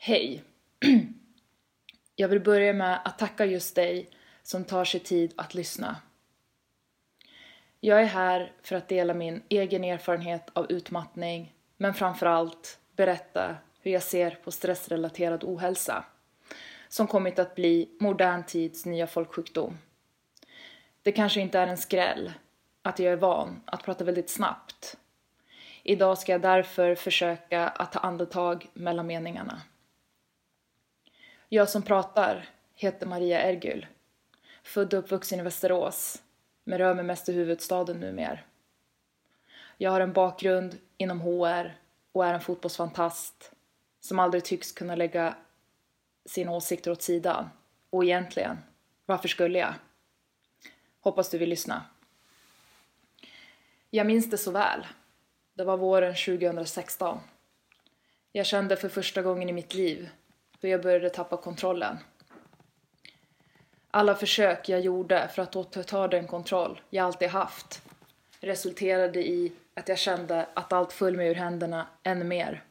Hej! 0.00 0.42
Jag 2.16 2.28
vill 2.28 2.40
börja 2.40 2.72
med 2.72 3.00
att 3.04 3.18
tacka 3.18 3.44
just 3.44 3.74
dig 3.74 4.10
som 4.42 4.64
tar 4.64 4.84
sig 4.84 5.00
tid 5.00 5.32
att 5.36 5.54
lyssna. 5.54 5.96
Jag 7.80 8.02
är 8.02 8.06
här 8.06 8.52
för 8.62 8.76
att 8.76 8.88
dela 8.88 9.14
min 9.14 9.42
egen 9.48 9.84
erfarenhet 9.84 10.50
av 10.52 10.72
utmattning, 10.72 11.54
men 11.76 11.94
framförallt 11.94 12.78
berätta 12.96 13.56
hur 13.80 13.90
jag 13.90 14.02
ser 14.02 14.30
på 14.30 14.50
stressrelaterad 14.50 15.44
ohälsa, 15.44 16.04
som 16.88 17.06
kommit 17.06 17.38
att 17.38 17.54
bli 17.54 17.96
modern 18.00 18.44
tids 18.44 18.86
nya 18.86 19.06
folksjukdom. 19.06 19.78
Det 21.02 21.12
kanske 21.12 21.40
inte 21.40 21.58
är 21.58 21.66
en 21.66 21.78
skräll 21.78 22.32
att 22.82 22.98
jag 22.98 23.12
är 23.12 23.16
van 23.16 23.60
att 23.64 23.82
prata 23.82 24.04
väldigt 24.04 24.30
snabbt. 24.30 24.96
Idag 25.82 26.18
ska 26.18 26.32
jag 26.32 26.40
därför 26.40 26.94
försöka 26.94 27.68
att 27.68 27.92
ta 27.92 27.98
andetag 27.98 28.66
mellan 28.74 29.06
meningarna. 29.06 29.62
Jag 31.50 31.68
som 31.68 31.82
pratar 31.82 32.48
heter 32.74 33.06
Maria 33.06 33.40
Ergül, 33.40 33.86
född 34.62 34.94
och 34.94 34.98
uppvuxen 34.98 35.40
i 35.40 35.42
Västerås, 35.42 36.22
men 36.64 36.78
rör 36.78 36.94
mig 36.94 37.04
mest 37.04 37.28
i 37.28 37.32
huvudstaden 37.32 38.00
numera. 38.00 38.38
Jag 39.76 39.90
har 39.90 40.00
en 40.00 40.12
bakgrund 40.12 40.78
inom 40.96 41.20
HR 41.20 41.78
och 42.12 42.26
är 42.26 42.34
en 42.34 42.40
fotbollsfantast 42.40 43.52
som 44.00 44.18
aldrig 44.18 44.44
tycks 44.44 44.72
kunna 44.72 44.94
lägga 44.94 45.34
sina 46.26 46.52
åsikter 46.52 46.90
åt 46.90 47.02
sidan. 47.02 47.50
Och 47.90 48.04
egentligen, 48.04 48.58
varför 49.06 49.28
skulle 49.28 49.58
jag? 49.58 49.74
Hoppas 51.00 51.30
du 51.30 51.38
vill 51.38 51.48
lyssna. 51.48 51.84
Jag 53.90 54.06
minns 54.06 54.30
det 54.30 54.38
så 54.38 54.50
väl. 54.50 54.86
Det 55.54 55.64
var 55.64 55.76
våren 55.76 56.14
2016. 56.14 57.18
Jag 58.32 58.46
kände 58.46 58.76
för 58.76 58.88
första 58.88 59.22
gången 59.22 59.48
i 59.48 59.52
mitt 59.52 59.74
liv 59.74 60.10
då 60.60 60.68
jag 60.68 60.82
började 60.82 61.10
tappa 61.10 61.36
kontrollen. 61.36 61.98
Alla 63.90 64.14
försök 64.14 64.68
jag 64.68 64.80
gjorde 64.80 65.28
för 65.34 65.42
att 65.42 65.56
återta 65.56 66.08
den 66.08 66.26
kontroll 66.26 66.80
jag 66.90 67.06
alltid 67.06 67.28
haft 67.28 67.82
resulterade 68.40 69.28
i 69.28 69.52
att 69.74 69.88
jag 69.88 69.98
kände 69.98 70.46
att 70.54 70.72
allt 70.72 70.92
föll 70.92 71.16
mig 71.16 71.28
ur 71.28 71.34
händerna 71.34 71.86
ännu 72.02 72.24
mer. 72.24 72.64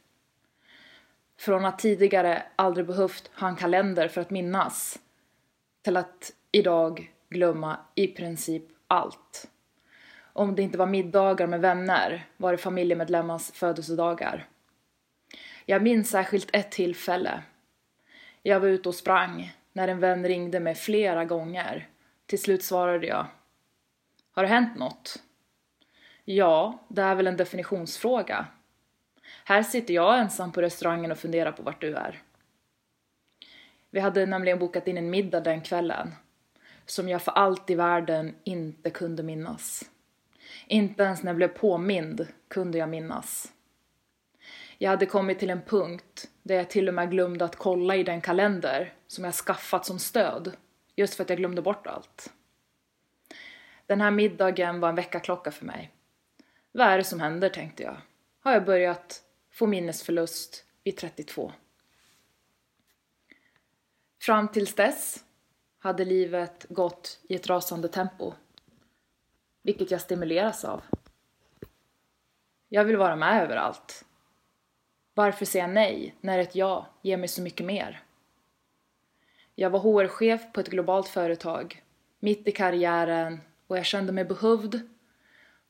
Från 1.38 1.64
att 1.64 1.78
tidigare 1.78 2.42
aldrig 2.56 2.86
behövt 2.86 3.30
ha 3.34 3.48
en 3.48 3.56
kalender 3.56 4.08
för 4.08 4.20
att 4.20 4.30
minnas 4.30 4.98
till 5.82 5.96
att 5.96 6.32
idag 6.52 7.12
glömma 7.28 7.76
i 7.94 8.06
princip 8.06 8.64
allt. 8.86 9.48
Om 10.32 10.54
det 10.54 10.62
inte 10.62 10.78
var 10.78 10.86
middagar 10.86 11.46
med 11.46 11.60
vänner 11.60 12.26
var 12.36 12.52
det 12.52 12.58
familjemedlemmars 12.58 13.50
födelsedagar. 13.52 14.48
Jag 15.66 15.82
minns 15.82 16.10
särskilt 16.10 16.48
ett 16.52 16.70
tillfälle. 16.70 17.42
Jag 18.42 18.60
var 18.60 18.68
ute 18.68 18.88
och 18.88 18.94
sprang 18.94 19.56
när 19.72 19.88
en 19.88 20.00
vän 20.00 20.28
ringde 20.28 20.60
mig 20.60 20.74
flera 20.74 21.24
gånger. 21.24 21.88
Till 22.26 22.42
slut 22.42 22.62
svarade 22.62 23.06
jag. 23.06 23.26
Har 24.32 24.42
det 24.42 24.48
hänt 24.48 24.78
något? 24.78 25.22
Ja, 26.24 26.84
det 26.88 27.02
är 27.02 27.14
väl 27.14 27.26
en 27.26 27.36
definitionsfråga. 27.36 28.46
Här 29.44 29.62
sitter 29.62 29.94
jag 29.94 30.18
ensam 30.18 30.52
på 30.52 30.62
restaurangen 30.62 31.12
och 31.12 31.18
funderar 31.18 31.52
på 31.52 31.62
vart 31.62 31.80
du 31.80 31.94
är. 31.94 32.22
Vi 33.90 34.00
hade 34.00 34.26
nämligen 34.26 34.58
bokat 34.58 34.88
in 34.88 34.98
en 34.98 35.10
middag 35.10 35.40
den 35.40 35.60
kvällen 35.60 36.14
som 36.86 37.08
jag 37.08 37.22
för 37.22 37.32
allt 37.32 37.70
i 37.70 37.74
världen 37.74 38.34
inte 38.44 38.90
kunde 38.90 39.22
minnas. 39.22 39.90
Inte 40.66 41.02
ens 41.02 41.22
när 41.22 41.30
jag 41.30 41.36
blev 41.36 41.48
påmind 41.48 42.26
kunde 42.48 42.78
jag 42.78 42.88
minnas. 42.88 43.52
Jag 44.78 44.90
hade 44.90 45.06
kommit 45.06 45.38
till 45.38 45.50
en 45.50 45.62
punkt 45.62 46.28
där 46.48 46.54
jag 46.54 46.70
till 46.70 46.88
och 46.88 46.94
med 46.94 47.10
glömde 47.10 47.44
att 47.44 47.56
kolla 47.56 47.96
i 47.96 48.02
den 48.02 48.20
kalender 48.20 48.94
som 49.06 49.24
jag 49.24 49.34
skaffat 49.34 49.86
som 49.86 49.98
stöd, 49.98 50.56
just 50.96 51.14
för 51.14 51.22
att 51.22 51.30
jag 51.30 51.38
glömde 51.38 51.62
bort 51.62 51.86
allt. 51.86 52.32
Den 53.86 54.00
här 54.00 54.10
middagen 54.10 54.80
var 54.80 54.88
en 54.88 54.94
väckarklocka 54.94 55.50
för 55.50 55.64
mig. 55.64 55.92
Vad 56.72 56.86
är 56.86 56.98
det 56.98 57.04
som 57.04 57.20
händer, 57.20 57.48
tänkte 57.48 57.82
jag. 57.82 57.96
Har 58.40 58.52
jag 58.52 58.64
börjat 58.64 59.22
få 59.50 59.66
minnesförlust 59.66 60.64
vid 60.84 60.96
32? 60.96 61.52
Fram 64.20 64.48
tills 64.48 64.74
dess 64.74 65.24
hade 65.78 66.04
livet 66.04 66.66
gått 66.68 67.20
i 67.28 67.34
ett 67.34 67.46
rasande 67.46 67.88
tempo, 67.88 68.32
vilket 69.62 69.90
jag 69.90 70.00
stimuleras 70.00 70.64
av. 70.64 70.82
Jag 72.68 72.84
vill 72.84 72.96
vara 72.96 73.16
med 73.16 73.42
överallt. 73.42 74.04
Varför 75.18 75.44
säga 75.44 75.66
nej 75.66 76.14
när 76.20 76.38
ett 76.38 76.54
ja 76.54 76.86
ger 77.02 77.16
mig 77.16 77.28
så 77.28 77.42
mycket 77.42 77.66
mer? 77.66 78.02
Jag 79.54 79.70
var 79.70 79.78
HR-chef 79.78 80.52
på 80.52 80.60
ett 80.60 80.68
globalt 80.68 81.08
företag, 81.08 81.82
mitt 82.20 82.48
i 82.48 82.52
karriären 82.52 83.40
och 83.66 83.78
jag 83.78 83.84
kände 83.84 84.12
mig 84.12 84.24
behövd, 84.24 84.80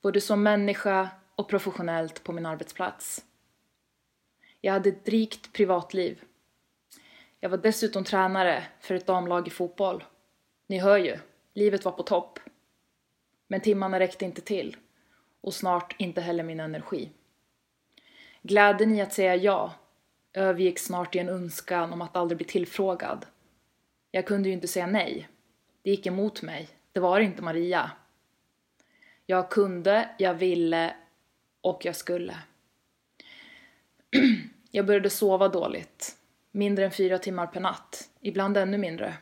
både 0.03 0.21
som 0.21 0.43
människa 0.43 1.09
och 1.35 1.49
professionellt 1.49 2.25
på 2.25 2.33
min 2.33 2.47
arbetsplats. 2.47 3.25
Jag 4.61 4.73
hade 4.73 4.89
ett 4.89 5.09
rikt 5.09 5.53
privatliv. 5.53 6.23
Jag 7.41 7.51
var 7.51 7.59
dessutom 7.59 8.05
tränare 8.05 8.65
för 8.81 8.95
ett 8.95 9.07
damlag 9.07 9.47
i 9.47 9.51
fotboll. 9.51 10.05
Ni 10.67 10.79
hör 10.79 10.99
ju, 10.99 11.19
livet 11.55 11.85
var 11.85 11.93
på 11.93 12.03
topp. 12.03 12.39
Men 13.47 13.61
timmarna 13.61 14.01
räckte 14.01 14.25
inte 14.25 14.41
till 14.41 14.77
och 15.41 15.55
snart 15.55 15.95
inte 15.99 16.21
heller 16.21 16.45
min 16.45 16.61
energi. 16.61 17.11
Glädjen 18.49 18.95
i 18.95 19.01
att 19.01 19.13
säga 19.13 19.37
ja 19.37 19.75
övergick 20.33 20.79
snart 20.79 21.15
i 21.15 21.19
en 21.19 21.29
önskan 21.29 21.93
om 21.93 22.03
att 22.03 22.17
aldrig 22.17 22.37
bli 22.37 22.47
tillfrågad. 22.47 23.27
Jag 24.11 24.27
kunde 24.27 24.49
ju 24.49 24.55
inte 24.55 24.69
säga 24.69 24.87
nej. 24.87 25.29
Det 25.83 25.91
gick 25.91 26.07
emot 26.07 26.43
mig. 26.43 26.69
Det 26.93 27.01
var 27.01 27.21
inte 27.21 27.43
Maria. 27.43 27.91
Jag 29.27 29.51
kunde, 29.51 30.11
jag 30.19 30.35
ville 30.35 30.95
och 31.61 31.85
jag 31.85 31.97
skulle. 31.97 32.39
Jag 34.71 34.87
började 34.87 35.11
sova 35.11 35.49
dåligt. 35.49 36.17
Mindre 36.51 36.85
än 36.85 36.91
fyra 36.91 37.19
timmar 37.19 37.47
per 37.47 37.61
natt. 37.61 38.11
Ibland 38.21 38.57
ännu 38.57 38.79
mindre. 38.79 39.15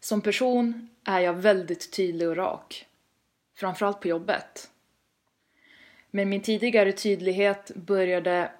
Som 0.00 0.20
person 0.20 0.88
är 1.04 1.20
jag 1.20 1.32
väldigt 1.34 1.92
tydlig 1.92 2.28
och 2.28 2.36
rak. 2.36 2.86
Framförallt 3.54 4.00
på 4.00 4.08
jobbet. 4.08 4.69
Men 6.10 6.28
min 6.28 6.42
tidigare 6.42 6.92
tydlighet 6.92 7.70
började 7.74 8.52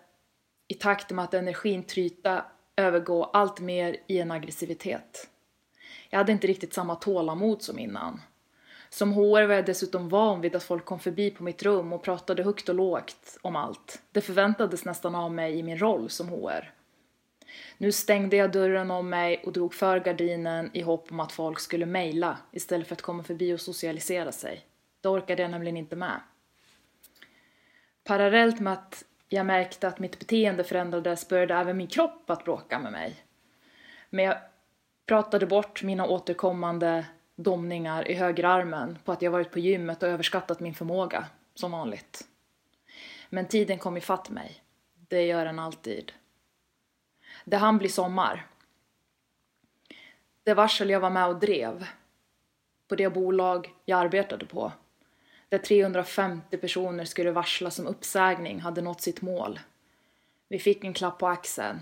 i 0.68 0.74
takt 0.74 1.10
med 1.10 1.24
att 1.24 1.34
energin 1.34 1.82
tryta 1.82 2.44
övergå 2.76 3.24
allt 3.24 3.60
mer 3.60 3.96
i 4.06 4.18
en 4.18 4.30
aggressivitet. 4.30 5.28
Jag 6.10 6.18
hade 6.18 6.32
inte 6.32 6.46
riktigt 6.46 6.74
samma 6.74 6.94
tålamod 6.94 7.62
som 7.62 7.78
innan. 7.78 8.20
Som 8.90 9.12
HR 9.12 9.46
var 9.46 9.54
jag 9.54 9.66
dessutom 9.66 10.08
van 10.08 10.40
vid 10.40 10.56
att 10.56 10.62
folk 10.62 10.84
kom 10.84 10.98
förbi 10.98 11.30
på 11.30 11.42
mitt 11.42 11.62
rum 11.62 11.92
och 11.92 12.02
pratade 12.02 12.42
högt 12.42 12.68
och 12.68 12.74
lågt 12.74 13.38
om 13.42 13.56
allt. 13.56 14.02
Det 14.12 14.20
förväntades 14.20 14.84
nästan 14.84 15.14
av 15.14 15.32
mig 15.32 15.58
i 15.58 15.62
min 15.62 15.78
roll 15.78 16.10
som 16.10 16.28
HR. 16.28 16.72
Nu 17.78 17.92
stängde 17.92 18.36
jag 18.36 18.52
dörren 18.52 18.90
om 18.90 19.08
mig 19.08 19.42
och 19.46 19.52
drog 19.52 19.74
för 19.74 20.00
gardinen 20.00 20.70
i 20.72 20.80
hopp 20.80 21.12
om 21.12 21.20
att 21.20 21.32
folk 21.32 21.60
skulle 21.60 21.86
mejla 21.86 22.38
istället 22.52 22.86
för 22.86 22.94
att 22.94 23.02
komma 23.02 23.22
förbi 23.22 23.54
och 23.54 23.60
socialisera 23.60 24.32
sig. 24.32 24.64
Det 25.00 25.08
orkade 25.08 25.42
jag 25.42 25.50
nämligen 25.50 25.76
inte 25.76 25.96
med. 25.96 26.20
Parallellt 28.04 28.60
med 28.60 28.72
att 28.72 29.04
jag 29.28 29.46
märkte 29.46 29.88
att 29.88 29.98
mitt 29.98 30.18
beteende 30.18 30.64
förändrades 30.64 31.28
började 31.28 31.54
även 31.54 31.76
min 31.76 31.86
kropp 31.86 32.30
att 32.30 32.44
bråka 32.44 32.78
med 32.78 32.92
mig. 32.92 33.16
Men 34.10 34.24
jag 34.24 34.36
pratade 35.06 35.46
bort 35.46 35.82
mina 35.82 36.06
återkommande 36.06 37.06
domningar 37.36 38.08
i 38.08 38.14
högerarmen 38.14 38.98
på 39.04 39.12
att 39.12 39.22
jag 39.22 39.30
varit 39.30 39.50
på 39.50 39.58
gymmet 39.58 40.02
och 40.02 40.08
överskattat 40.08 40.60
min 40.60 40.74
förmåga, 40.74 41.26
som 41.54 41.72
vanligt. 41.72 42.28
Men 43.28 43.46
tiden 43.46 43.78
kom 43.78 43.96
ifatt 43.96 44.30
mig. 44.30 44.62
Det 45.08 45.26
gör 45.26 45.44
den 45.44 45.58
alltid. 45.58 46.12
Det 47.44 47.56
hann 47.56 47.78
bli 47.78 47.88
sommar. 47.88 48.46
Det 50.44 50.54
varsel 50.54 50.90
jag 50.90 51.00
var 51.00 51.10
med 51.10 51.26
och 51.26 51.40
drev 51.40 51.86
på 52.88 52.96
det 52.96 53.10
bolag 53.10 53.74
jag 53.84 54.00
arbetade 54.00 54.46
på 54.46 54.72
där 55.50 55.58
350 55.58 56.56
personer 56.56 57.04
skulle 57.04 57.30
varslas 57.30 57.78
om 57.78 57.86
uppsägning 57.86 58.60
hade 58.60 58.82
nått 58.82 59.00
sitt 59.00 59.22
mål. 59.22 59.60
Vi 60.48 60.58
fick 60.58 60.84
en 60.84 60.94
klapp 60.94 61.18
på 61.18 61.28
axeln. 61.28 61.78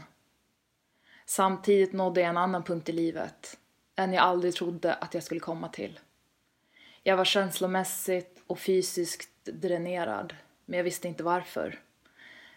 Samtidigt 1.27 1.93
nådde 1.93 2.21
jag 2.21 2.31
en 2.31 2.37
annan 2.37 2.63
punkt 2.63 2.89
i 2.89 2.93
livet, 2.93 3.59
en 3.97 4.13
jag 4.13 4.25
aldrig 4.25 4.55
trodde 4.55 4.95
att 4.95 5.15
jag 5.15 5.23
skulle 5.23 5.41
komma 5.41 5.69
till. 5.69 6.01
Jag 7.03 7.17
var 7.17 7.25
känslomässigt 7.25 8.43
och 8.47 8.59
fysiskt 8.59 9.45
dränerad, 9.45 10.35
men 10.65 10.77
jag 10.77 10.85
visste 10.85 11.09
inte 11.09 11.23
varför. 11.23 11.79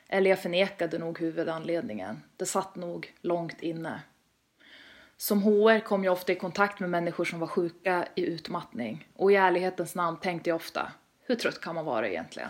Eller 0.07 0.29
jag 0.29 0.41
förnekade 0.41 0.97
nog 0.97 1.19
huvudanledningen. 1.19 2.23
Det 2.37 2.45
satt 2.45 2.75
nog 2.75 3.13
långt 3.21 3.61
inne. 3.61 4.01
Som 5.17 5.43
HR 5.43 5.79
kom 5.79 6.03
jag 6.03 6.13
ofta 6.13 6.31
i 6.31 6.35
kontakt 6.35 6.79
med 6.79 6.89
människor 6.89 7.25
som 7.25 7.39
var 7.39 7.47
sjuka 7.47 8.07
i 8.15 8.25
utmattning 8.25 9.07
och 9.15 9.31
i 9.31 9.35
ärlighetens 9.35 9.95
namn 9.95 10.17
tänkte 10.17 10.49
jag 10.49 10.55
ofta, 10.55 10.91
hur 11.21 11.35
trött 11.35 11.61
kan 11.61 11.75
man 11.75 11.85
vara 11.85 12.09
egentligen? 12.09 12.49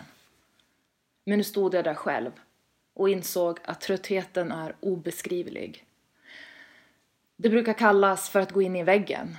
Men 1.24 1.38
nu 1.38 1.44
stod 1.44 1.74
jag 1.74 1.84
där 1.84 1.94
själv 1.94 2.30
och 2.94 3.08
insåg 3.08 3.58
att 3.64 3.80
tröttheten 3.80 4.52
är 4.52 4.76
obeskrivlig. 4.80 5.86
Det 7.36 7.48
brukar 7.48 7.72
kallas 7.72 8.28
för 8.30 8.40
att 8.40 8.52
gå 8.52 8.62
in 8.62 8.76
i 8.76 8.82
väggen. 8.82 9.36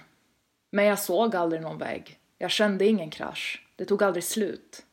Men 0.70 0.86
jag 0.86 1.00
såg 1.00 1.36
aldrig 1.36 1.62
någon 1.62 1.78
vägg. 1.78 2.20
Jag 2.38 2.52
kände 2.52 2.86
ingen 2.86 3.10
krasch. 3.10 3.68
Det 3.76 3.86
tog 3.86 4.04
aldrig 4.04 4.24
slut. 4.24 4.86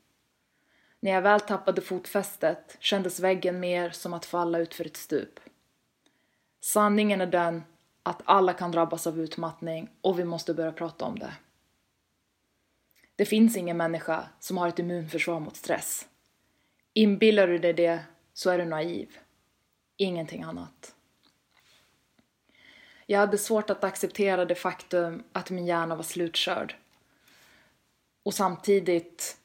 När 1.00 1.10
jag 1.10 1.22
väl 1.22 1.40
tappade 1.40 1.80
fotfästet 1.80 2.76
kändes 2.80 3.20
väggen 3.20 3.60
mer 3.60 3.90
som 3.90 4.14
att 4.14 4.26
falla 4.26 4.58
ut 4.58 4.74
för 4.74 4.84
ett 4.84 4.96
stup. 4.96 5.40
Sanningen 6.60 7.20
är 7.20 7.26
den 7.26 7.62
att 8.02 8.22
alla 8.24 8.52
kan 8.52 8.72
drabbas 8.72 9.06
av 9.06 9.20
utmattning 9.20 9.90
och 10.00 10.18
vi 10.18 10.24
måste 10.24 10.54
börja 10.54 10.72
prata 10.72 11.04
om 11.04 11.18
det. 11.18 11.32
Det 13.20 13.26
finns 13.26 13.56
ingen 13.56 13.76
människa 13.76 14.28
som 14.38 14.58
har 14.58 14.68
ett 14.68 14.78
immunförsvar 14.78 15.40
mot 15.40 15.56
stress. 15.56 16.08
Inbillar 16.92 17.46
du 17.46 17.58
dig 17.58 17.72
det 17.72 18.04
så 18.32 18.50
är 18.50 18.58
du 18.58 18.64
naiv. 18.64 19.18
Ingenting 19.96 20.42
annat. 20.42 20.94
Jag 23.06 23.18
hade 23.18 23.38
svårt 23.38 23.70
att 23.70 23.84
acceptera 23.84 24.44
det 24.44 24.54
faktum 24.54 25.22
att 25.32 25.50
min 25.50 25.66
hjärna 25.66 25.96
var 25.96 26.02
slutkörd. 26.02 26.76
Och 28.22 28.34
samtidigt 28.34 29.36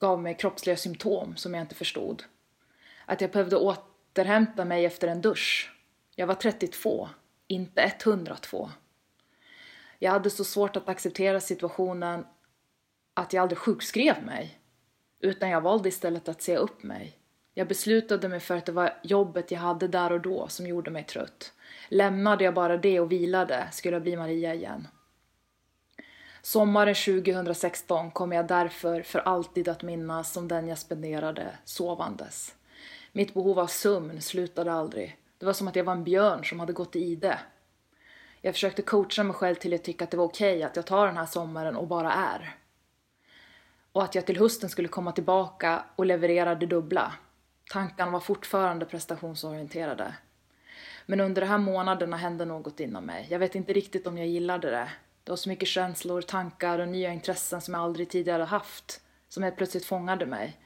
gav 0.00 0.22
mig 0.22 0.36
kroppsliga 0.36 0.76
symptom 0.76 1.36
som 1.36 1.54
jag 1.54 1.60
inte 1.60 1.74
förstod. 1.74 2.24
Att 3.06 3.20
jag 3.20 3.30
behövde 3.30 3.56
återhämta 3.56 4.64
mig 4.64 4.84
efter 4.84 5.08
en 5.08 5.20
dusch. 5.20 5.72
Jag 6.14 6.26
var 6.26 6.34
32, 6.34 7.08
inte 7.46 7.82
102. 7.82 8.70
Jag 9.98 10.10
hade 10.12 10.30
så 10.30 10.44
svårt 10.44 10.76
att 10.76 10.88
acceptera 10.88 11.40
situationen 11.40 12.24
att 13.14 13.32
jag 13.32 13.42
aldrig 13.42 13.58
sjukskrev 13.58 14.24
mig. 14.24 14.58
Utan 15.20 15.50
jag 15.50 15.60
valde 15.60 15.88
istället 15.88 16.28
att 16.28 16.42
se 16.42 16.56
upp 16.56 16.82
mig. 16.82 17.18
Jag 17.54 17.68
beslutade 17.68 18.28
mig 18.28 18.40
för 18.40 18.56
att 18.56 18.66
det 18.66 18.72
var 18.72 18.98
jobbet 19.02 19.50
jag 19.50 19.60
hade 19.60 19.88
där 19.88 20.12
och 20.12 20.20
då 20.20 20.48
som 20.48 20.66
gjorde 20.66 20.90
mig 20.90 21.04
trött. 21.04 21.52
Lämnade 21.88 22.44
jag 22.44 22.54
bara 22.54 22.76
det 22.76 23.00
och 23.00 23.12
vilade 23.12 23.68
skulle 23.72 23.96
jag 23.96 24.02
bli 24.02 24.16
Maria 24.16 24.54
igen. 24.54 24.88
Sommaren 26.42 26.94
2016 26.94 28.10
kommer 28.10 28.36
jag 28.36 28.46
därför 28.46 29.02
för 29.02 29.18
alltid 29.18 29.68
att 29.68 29.82
minnas 29.82 30.32
som 30.32 30.48
den 30.48 30.68
jag 30.68 30.78
spenderade 30.78 31.46
sovandes. 31.64 32.54
Mitt 33.12 33.34
behov 33.34 33.58
av 33.58 33.66
sömn 33.66 34.22
slutade 34.22 34.72
aldrig. 34.72 35.16
Det 35.38 35.46
var 35.46 35.52
som 35.52 35.68
att 35.68 35.76
jag 35.76 35.84
var 35.84 35.92
en 35.92 36.04
björn 36.04 36.44
som 36.44 36.60
hade 36.60 36.72
gått 36.72 36.96
i 36.96 37.00
ide. 37.04 37.38
Jag 38.40 38.54
försökte 38.54 38.82
coacha 38.82 39.22
mig 39.22 39.34
själv 39.34 39.54
till 39.54 39.74
att 39.74 39.84
tycka 39.84 40.04
att 40.04 40.10
det 40.10 40.16
var 40.16 40.24
okej 40.24 40.56
okay 40.56 40.62
att 40.62 40.76
jag 40.76 40.86
tar 40.86 41.06
den 41.06 41.16
här 41.16 41.26
sommaren 41.26 41.76
och 41.76 41.86
bara 41.86 42.12
är. 42.12 42.56
Och 43.92 44.02
att 44.02 44.14
jag 44.14 44.26
till 44.26 44.38
hösten 44.38 44.70
skulle 44.70 44.88
komma 44.88 45.12
tillbaka 45.12 45.84
och 45.96 46.06
leverera 46.06 46.54
det 46.54 46.66
dubbla. 46.66 47.12
Tankarna 47.70 48.10
var 48.10 48.20
fortfarande 48.20 48.86
prestationsorienterade. 48.86 50.14
Men 51.06 51.20
under 51.20 51.42
de 51.42 51.48
här 51.48 51.58
månaderna 51.58 52.16
hände 52.16 52.44
något 52.44 52.80
inom 52.80 53.04
mig. 53.04 53.26
Jag 53.30 53.38
vet 53.38 53.54
inte 53.54 53.72
riktigt 53.72 54.06
om 54.06 54.18
jag 54.18 54.26
gillade 54.26 54.70
det. 54.70 54.88
Det 55.24 55.32
var 55.32 55.36
så 55.36 55.48
mycket 55.48 55.68
känslor, 55.68 56.22
tankar 56.22 56.78
och 56.78 56.88
nya 56.88 57.12
intressen 57.12 57.60
som 57.60 57.74
jag 57.74 57.82
aldrig 57.82 58.08
tidigare 58.08 58.42
haft, 58.42 59.00
som 59.28 59.42
helt 59.42 59.56
plötsligt 59.56 59.84
fångade 59.84 60.26
mig. 60.26 60.58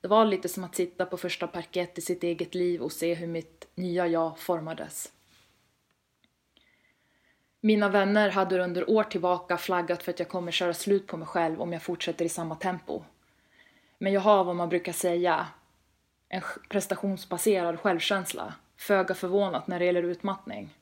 Det 0.00 0.08
var 0.08 0.24
lite 0.24 0.48
som 0.48 0.64
att 0.64 0.74
sitta 0.74 1.06
på 1.06 1.16
första 1.16 1.46
parkett 1.46 1.98
i 1.98 2.00
sitt 2.00 2.22
eget 2.22 2.54
liv 2.54 2.82
och 2.82 2.92
se 2.92 3.14
hur 3.14 3.26
mitt 3.26 3.68
nya 3.74 4.06
jag 4.06 4.38
formades. 4.38 5.12
Mina 7.66 7.88
vänner 7.88 8.30
hade 8.30 8.64
under 8.64 8.90
år 8.90 9.04
tillbaka 9.04 9.56
flaggat 9.56 10.02
för 10.02 10.12
att 10.12 10.18
jag 10.18 10.28
kommer 10.28 10.52
köra 10.52 10.74
slut 10.74 11.06
på 11.06 11.16
mig 11.16 11.28
själv 11.28 11.62
om 11.62 11.72
jag 11.72 11.82
fortsätter 11.82 12.24
i 12.24 12.28
samma 12.28 12.54
tempo. 12.54 13.02
Men 13.98 14.12
jag 14.12 14.20
har 14.20 14.44
vad 14.44 14.56
man 14.56 14.68
brukar 14.68 14.92
säga, 14.92 15.46
en 16.28 16.42
prestationsbaserad 16.68 17.80
självkänsla. 17.80 18.54
Föga 18.76 19.14
förvånat 19.14 19.66
när 19.66 19.78
det 19.78 19.84
gäller 19.84 20.02
utmattning. 20.02 20.74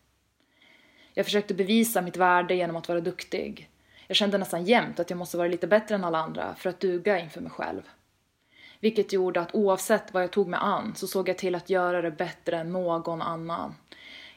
Jag 1.15 1.27
försökte 1.27 1.55
bevisa 1.55 2.03
mitt 2.03 2.17
värde 2.17 2.55
genom 2.55 2.77
att 2.77 2.89
vara 2.89 3.01
duktig. 3.01 3.71
Jag 4.07 4.17
kände 4.17 4.39
nästan 4.39 4.65
jämt 4.65 5.01
att 5.01 5.11
jag 5.11 5.19
måste 5.19 5.37
vara 5.37 5.49
lite 5.49 5.67
bättre 5.67 5.95
än 5.95 6.05
alla 6.05 6.19
andra 6.19 6.55
för 6.55 6.71
att 6.71 6.81
duga 6.81 7.19
inför 7.19 7.41
mig 7.41 7.51
själv. 7.51 7.83
Vilket 8.81 9.13
gjorde 9.13 9.41
att 9.41 9.55
oavsett 9.55 10.15
vad 10.15 10.23
jag 10.23 10.31
tog 10.31 10.49
mig 10.49 10.61
an 10.63 10.95
så 10.95 11.07
såg 11.07 11.29
jag 11.29 11.39
till 11.39 11.55
att 11.55 11.71
göra 11.71 12.03
det 12.03 12.11
bättre 12.11 12.57
än 12.57 12.73
någon 12.73 13.23
annan. 13.23 13.75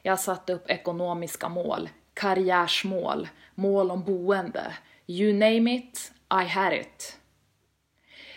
Jag 0.01 0.19
satte 0.19 0.53
upp 0.53 0.69
ekonomiska 0.69 1.49
mål, 1.49 1.89
karriärsmål, 2.15 3.27
mål 3.55 3.91
om 3.91 4.03
boende. 4.03 4.73
You 5.07 5.33
name 5.33 5.75
it, 5.75 6.11
I 6.43 6.47
had 6.47 6.73
it. 6.73 7.19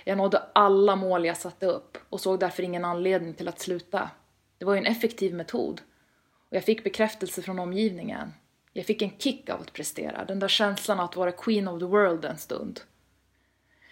Jag 0.04 0.18
nådde 0.18 0.42
alla 0.52 0.96
mål 0.96 1.24
jag 1.24 1.36
satte 1.36 1.66
upp 1.66 1.98
och 2.08 2.20
såg 2.20 2.40
därför 2.40 2.62
ingen 2.62 2.84
anledning 2.84 3.34
till 3.34 3.48
att 3.48 3.60
sluta. 3.60 4.10
Det 4.58 4.64
var 4.64 4.74
ju 4.74 4.78
en 4.78 4.86
effektiv 4.86 5.34
metod. 5.34 5.80
Och 6.50 6.56
jag 6.56 6.64
fick 6.64 6.84
bekräftelse 6.84 7.42
från 7.42 7.58
omgivningen. 7.58 8.32
Jag 8.72 8.86
fick 8.86 9.02
en 9.02 9.18
kick 9.18 9.50
av 9.50 9.60
att 9.60 9.72
prestera, 9.72 10.24
den 10.24 10.38
där 10.38 10.48
känslan 10.48 10.98
av 10.98 11.04
att 11.04 11.16
vara 11.16 11.32
queen 11.32 11.68
of 11.68 11.80
the 11.80 11.86
world 11.86 12.24
en 12.24 12.38
stund. 12.38 12.80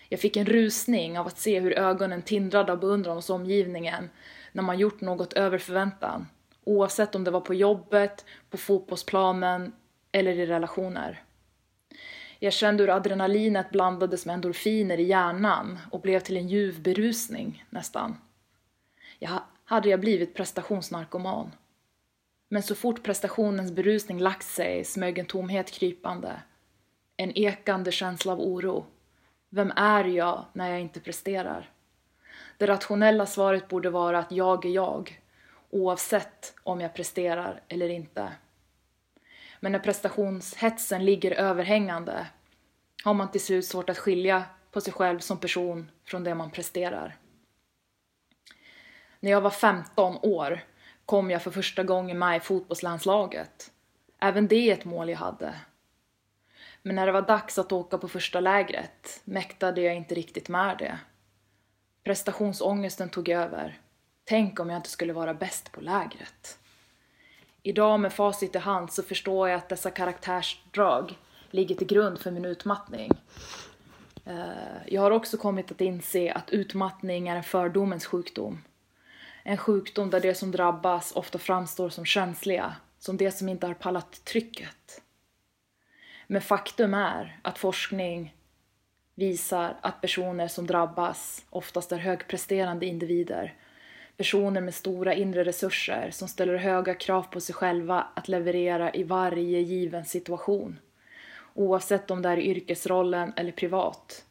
Jag 0.09 0.21
fick 0.21 0.37
en 0.37 0.47
rusning 0.47 1.19
av 1.19 1.27
att 1.27 1.39
se 1.39 1.61
hur 1.61 1.79
ögonen 1.79 2.23
tindrade 2.23 2.73
av 2.73 2.81
beundran 2.81 3.17
hos 3.17 3.31
omgivningen 3.31 4.11
när 4.53 4.63
man 4.63 4.79
gjort 4.79 5.01
något 5.01 5.33
över 5.33 5.59
förväntan. 5.59 6.27
Oavsett 6.67 7.15
om 7.15 7.25
det 7.25 7.31
var 7.31 7.41
på 7.41 7.55
jobbet, 7.55 8.25
på 8.51 8.57
fotbollsplanen 8.57 9.73
eller 10.13 10.33
i 10.33 10.47
relationer. 10.47 11.23
Jag 12.39 12.53
kände 12.53 12.83
hur 12.83 12.91
adrenalinet 12.91 13.71
blandades 13.71 14.27
med 14.27 14.35
endorfiner 14.35 15.01
i 15.01 15.03
hjärnan 15.03 15.79
och 15.91 16.01
blev 16.01 16.21
till 16.21 16.37
en 16.37 16.49
ljuv 16.49 16.83
berusning, 16.83 17.65
nästan. 17.71 18.17
Jag 19.19 19.41
hade 19.65 19.89
jag 19.89 20.01
blivit 20.01 20.35
prestationsnarkoman. 20.35 21.53
Men 22.49 22.63
så 22.63 22.75
fort 22.75 23.03
prestationens 23.03 23.73
berusning 23.73 24.21
lagt 24.21 24.47
sig 24.47 24.85
smög 24.85 25.19
en 25.19 25.27
tomhet 25.27 25.71
krypande. 25.71 26.43
En 27.17 27.39
ekande 27.39 27.93
känsla 27.93 28.33
av 28.33 28.41
oro. 28.41 28.87
Vem 29.49 29.73
är 29.77 30.05
jag 30.05 30.45
när 30.53 30.71
jag 30.71 30.81
inte 30.81 31.01
presterar? 31.01 31.71
Det 32.59 32.67
rationella 32.67 33.27
svaret 33.27 33.69
borde 33.69 33.91
vara 33.91 34.19
att 34.19 34.33
jag 34.33 34.65
är 34.65 34.71
jag, 34.71 35.21
oavsett 35.71 36.55
om 36.63 36.81
jag 36.81 36.95
presterar 36.95 37.63
eller 37.69 37.89
inte. 37.89 38.33
Men 39.61 39.73
när 39.73 39.79
prestationshetsen 39.79 41.05
ligger 41.05 41.31
överhängande 41.31 42.27
har 43.05 43.15
man 43.15 43.31
till 43.31 43.45
slut 43.45 43.67
svårt 43.67 43.91
att 43.91 43.99
skilja 43.99 44.45
på 44.71 44.81
sig 44.81 44.93
själv 44.93 45.19
som 45.19 45.41
person 45.41 45.91
från 46.05 46.25
det 46.25 46.35
man 46.35 46.51
presterar. 46.51 47.17
När 49.21 49.31
jag 49.31 49.41
var 49.41 49.51
15 49.51 50.17
år 50.23 50.65
kom 51.07 51.31
jag 51.31 51.43
för 51.43 51.51
första 51.51 51.83
gången 51.83 52.19
med 52.19 52.37
i 52.37 52.41
fotbollslandslaget. 52.41 53.73
Även 54.19 54.49
det 54.49 54.71
är 54.71 54.73
ett 54.73 54.85
mål 54.85 55.09
jag 55.09 55.19
hade. 55.19 55.55
Men 56.83 56.97
när 56.97 57.07
det 57.07 57.13
var 57.13 57.23
dags 57.23 57.59
att 57.59 57.73
åka 57.73 57.99
på 57.99 58.09
första 58.09 58.41
lägret 58.41 59.21
mäktade 59.25 59.81
jag 59.81 59.97
inte 59.97 60.15
riktigt 60.15 60.49
med 60.49 60.79
det. 60.79 60.99
Prestationsångesten 62.05 63.09
tog 63.09 63.29
över. 63.29 63.81
Tänk 64.29 64.61
om 64.61 64.71
jag 64.71 64.79
inte 64.79 64.89
skulle 64.89 65.13
vara 65.13 65.35
bäst 65.35 65.73
på 65.73 65.81
lägret. 65.81 66.59
Idag 67.63 68.01
med 68.01 68.13
facit 68.13 68.55
i 68.55 68.59
hand 68.59 68.93
så 68.93 69.03
förstår 69.03 69.49
jag 69.49 69.59
att 69.59 69.69
dessa 69.69 69.91
karaktärsdrag 69.91 71.19
ligger 71.51 71.75
till 71.75 71.87
grund 71.87 72.19
för 72.19 72.31
min 72.31 72.45
utmattning. 72.45 73.13
Eh, 74.25 74.77
jag 74.87 75.03
har 75.03 75.11
också 75.11 75.37
kommit 75.37 75.71
att 75.71 75.81
inse 75.81 76.33
att 76.33 76.51
utmattning 76.51 77.29
är 77.29 77.37
en 77.37 77.43
fördomens 77.43 78.07
sjukdom. 78.07 78.65
En 79.43 79.57
sjukdom 79.57 80.11
där 80.11 80.21
de 80.21 80.35
som 80.35 80.51
drabbas 80.51 81.13
ofta 81.13 81.39
framstår 81.39 81.89
som 81.89 82.05
känsliga, 82.05 82.77
som 82.99 83.17
de 83.17 83.31
som 83.31 83.49
inte 83.49 83.67
har 83.67 83.75
pallat 83.75 84.25
trycket. 84.25 85.03
Men 86.27 86.43
faktum 86.43 86.95
är 86.95 87.39
att 87.43 87.59
forskning 87.59 88.35
visar 89.15 89.77
att 89.81 90.01
personer 90.01 90.49
som 90.49 90.67
drabbas 90.67 91.45
oftast 91.51 91.93
är 91.93 91.99
högpresterande 91.99 92.87
individer. 92.87 93.55
Personer 94.17 94.61
med 94.61 94.75
stora 94.75 95.15
inre 95.15 95.45
resurser 95.45 96.11
som 96.11 96.29
ställer 96.29 96.57
höga 96.57 96.95
krav 96.95 97.23
på 97.23 97.41
sig 97.41 97.55
själva 97.55 98.07
att 98.15 98.29
leverera 98.29 98.93
i 98.93 99.03
varje 99.03 99.61
given 99.61 100.05
situation. 100.05 100.79
Oavsett 101.55 102.11
om 102.11 102.23
det 102.23 102.29
är 102.29 102.37
i 102.37 102.47
yrkesrollen 102.47 103.33
eller 103.37 103.53
privat. 103.53 104.25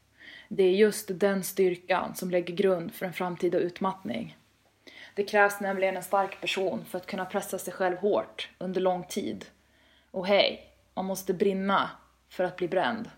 Det 0.47 0.63
är 0.63 0.71
just 0.71 1.09
den 1.13 1.43
styrkan 1.43 2.15
som 2.15 2.31
lägger 2.31 2.53
grund 2.53 2.93
för 2.93 3.05
en 3.05 3.13
framtida 3.13 3.57
utmattning. 3.57 4.37
Det 5.15 5.23
krävs 5.23 5.59
nämligen 5.59 5.97
en 5.97 6.03
stark 6.03 6.41
person 6.41 6.85
för 6.85 6.97
att 6.97 7.05
kunna 7.05 7.25
pressa 7.25 7.57
sig 7.57 7.73
själv 7.73 7.97
hårt 7.97 8.49
under 8.57 8.81
lång 8.81 9.03
tid. 9.03 9.45
Och 10.11 10.27
hej, 10.27 10.73
man 10.93 11.05
måste 11.05 11.33
brinna 11.33 11.89
för 12.29 12.43
att 12.43 12.55
bli 12.55 12.67
bränd. 12.67 13.09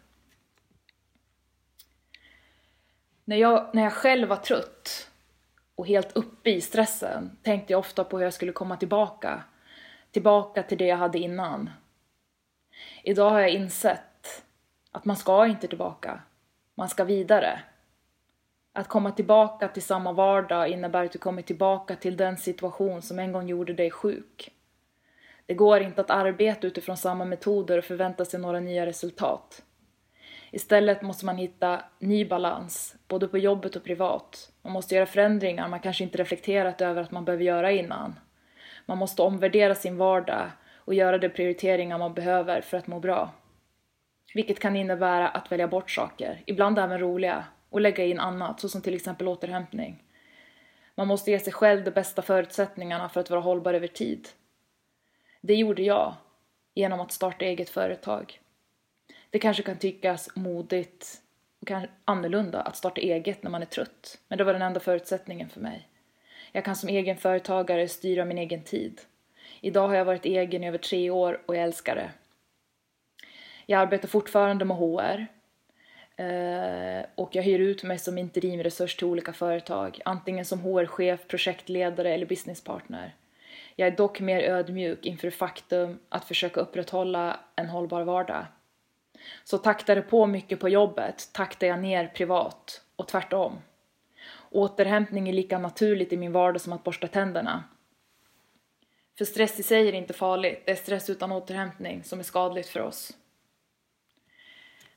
När 3.25 3.37
jag, 3.37 3.69
när 3.73 3.83
jag 3.83 3.93
själv 3.93 4.27
var 4.27 4.35
trött 4.35 5.09
och 5.77 5.87
helt 5.87 6.17
uppe 6.17 6.49
i 6.49 6.61
stressen 6.61 7.37
tänkte 7.43 7.73
jag 7.73 7.79
ofta 7.79 8.03
på 8.03 8.17
hur 8.17 8.23
jag 8.23 8.33
skulle 8.33 8.51
komma 8.51 8.77
tillbaka. 8.77 9.43
Tillbaka 10.11 10.63
till 10.63 10.77
det 10.77 10.85
jag 10.85 10.97
hade 10.97 11.19
innan. 11.19 11.69
Idag 13.03 13.29
har 13.29 13.39
jag 13.39 13.49
insett 13.49 14.43
att 14.91 15.05
man 15.05 15.15
ska 15.15 15.47
inte 15.47 15.67
tillbaka. 15.67 16.21
Man 16.75 16.89
ska 16.89 17.03
vidare. 17.03 17.59
Att 18.73 18.87
komma 18.87 19.11
tillbaka 19.11 19.67
till 19.67 19.83
samma 19.83 20.11
vardag 20.11 20.67
innebär 20.69 21.05
att 21.05 21.11
du 21.11 21.19
kommer 21.19 21.41
tillbaka 21.41 21.95
till 21.95 22.17
den 22.17 22.37
situation 22.37 23.01
som 23.01 23.19
en 23.19 23.31
gång 23.31 23.47
gjorde 23.47 23.73
dig 23.73 23.91
sjuk. 23.91 24.51
Det 25.45 25.53
går 25.53 25.81
inte 25.81 26.01
att 26.01 26.09
arbeta 26.09 26.67
utifrån 26.67 26.97
samma 26.97 27.25
metoder 27.25 27.77
och 27.77 27.83
förvänta 27.83 28.25
sig 28.25 28.39
några 28.39 28.59
nya 28.59 28.85
resultat. 28.85 29.63
Istället 30.51 31.01
måste 31.01 31.25
man 31.25 31.37
hitta 31.37 31.81
ny 31.99 32.25
balans, 32.25 32.95
både 33.07 33.27
på 33.27 33.37
jobbet 33.37 33.75
och 33.75 33.83
privat. 33.83 34.51
Man 34.61 34.73
måste 34.73 34.95
göra 34.95 35.05
förändringar 35.05 35.67
man 35.67 35.79
kanske 35.79 36.03
inte 36.03 36.17
reflekterat 36.17 36.81
över 36.81 37.01
att 37.01 37.11
man 37.11 37.25
behöver 37.25 37.43
göra 37.43 37.71
innan. 37.71 38.19
Man 38.85 38.97
måste 38.97 39.21
omvärdera 39.21 39.75
sin 39.75 39.97
vardag 39.97 40.51
och 40.75 40.93
göra 40.93 41.17
de 41.17 41.29
prioriteringar 41.29 41.97
man 41.97 42.13
behöver 42.13 42.61
för 42.61 42.77
att 42.77 42.87
må 42.87 42.99
bra. 42.99 43.31
Vilket 44.33 44.59
kan 44.59 44.75
innebära 44.75 45.27
att 45.27 45.51
välja 45.51 45.67
bort 45.67 45.91
saker, 45.91 46.43
ibland 46.45 46.79
även 46.79 46.99
roliga, 46.99 47.45
och 47.69 47.81
lägga 47.81 48.05
in 48.05 48.19
annat, 48.19 48.59
såsom 48.59 48.81
till 48.81 48.95
exempel 48.95 49.27
återhämtning. 49.27 50.03
Man 50.95 51.07
måste 51.07 51.31
ge 51.31 51.39
sig 51.39 51.53
själv 51.53 51.83
de 51.83 51.91
bästa 51.91 52.21
förutsättningarna 52.21 53.09
för 53.09 53.19
att 53.19 53.29
vara 53.29 53.41
hållbar 53.41 53.73
över 53.73 53.87
tid. 53.87 54.27
Det 55.41 55.55
gjorde 55.55 55.83
jag 55.83 56.13
genom 56.75 56.99
att 56.99 57.11
starta 57.11 57.45
eget 57.45 57.69
företag. 57.69 58.39
Det 59.29 59.39
kanske 59.39 59.63
kan 59.63 59.77
tyckas 59.77 60.29
modigt 60.35 61.21
och 61.59 61.71
annorlunda 62.05 62.61
att 62.61 62.75
starta 62.75 63.01
eget 63.01 63.43
när 63.43 63.51
man 63.51 63.61
är 63.61 63.65
trött, 63.65 64.19
men 64.27 64.37
det 64.37 64.43
var 64.43 64.53
den 64.53 64.61
enda 64.61 64.79
förutsättningen 64.79 65.49
för 65.49 65.59
mig. 65.59 65.87
Jag 66.51 66.65
kan 66.65 66.75
som 66.75 66.89
egen 66.89 67.17
företagare 67.17 67.87
styra 67.87 68.25
min 68.25 68.37
egen 68.37 68.63
tid. 68.63 69.01
Idag 69.61 69.87
har 69.87 69.95
jag 69.95 70.05
varit 70.05 70.25
egen 70.25 70.63
i 70.63 70.67
över 70.67 70.77
tre 70.77 71.09
år 71.09 71.41
och 71.45 71.55
jag 71.55 71.63
älskar 71.63 71.95
det. 71.95 72.11
Jag 73.65 73.81
arbetar 73.81 74.07
fortfarande 74.07 74.65
med 74.65 74.77
HR 74.77 75.25
eh, 76.21 77.05
och 77.15 77.35
jag 77.35 77.43
hyr 77.43 77.59
ut 77.59 77.83
mig 77.83 77.99
som 77.99 78.17
interimresurs 78.17 78.95
till 78.95 79.07
olika 79.07 79.33
företag, 79.33 79.99
antingen 80.05 80.45
som 80.45 80.59
HR-chef, 80.59 81.27
projektledare 81.27 82.13
eller 82.13 82.25
businesspartner. 82.25 83.15
Jag 83.75 83.87
är 83.87 83.97
dock 83.97 84.19
mer 84.19 84.39
ödmjuk 84.39 85.05
inför 85.05 85.29
faktum 85.29 85.99
att 86.09 86.25
försöka 86.25 86.59
upprätthålla 86.59 87.39
en 87.55 87.69
hållbar 87.69 88.03
vardag. 88.03 88.45
Så 89.43 89.57
taktar 89.57 89.95
det 89.95 90.01
på 90.01 90.25
mycket 90.25 90.59
på 90.59 90.69
jobbet 90.69 91.29
taktar 91.33 91.67
jag 91.67 91.79
ner 91.79 92.07
privat 92.07 92.81
och 92.95 93.07
tvärtom. 93.07 93.59
Återhämtning 94.49 95.29
är 95.29 95.33
lika 95.33 95.59
naturligt 95.59 96.13
i 96.13 96.17
min 96.17 96.31
vardag 96.31 96.61
som 96.61 96.73
att 96.73 96.83
borsta 96.83 97.07
tänderna. 97.07 97.63
För 99.17 99.25
stress 99.25 99.59
i 99.59 99.63
sig 99.63 99.87
är 99.87 99.93
inte 99.93 100.13
farligt, 100.13 100.63
det 100.65 100.71
är 100.71 100.75
stress 100.75 101.09
utan 101.09 101.31
återhämtning 101.31 102.03
som 102.03 102.19
är 102.19 102.23
skadligt 102.23 102.67
för 102.67 102.79
oss. 102.79 103.13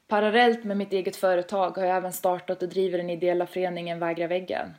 Parallellt 0.09 0.65
med 0.65 0.77
mitt 0.77 0.93
eget 0.93 1.17
företag 1.17 1.77
har 1.77 1.85
jag 1.85 1.97
även 1.97 2.13
startat 2.13 2.63
och 2.63 2.69
driver 2.69 2.99
den 2.99 3.11
ideella 3.11 3.47
föreningen 3.47 3.99
Vägra 3.99 4.27
väggen. 4.27 4.75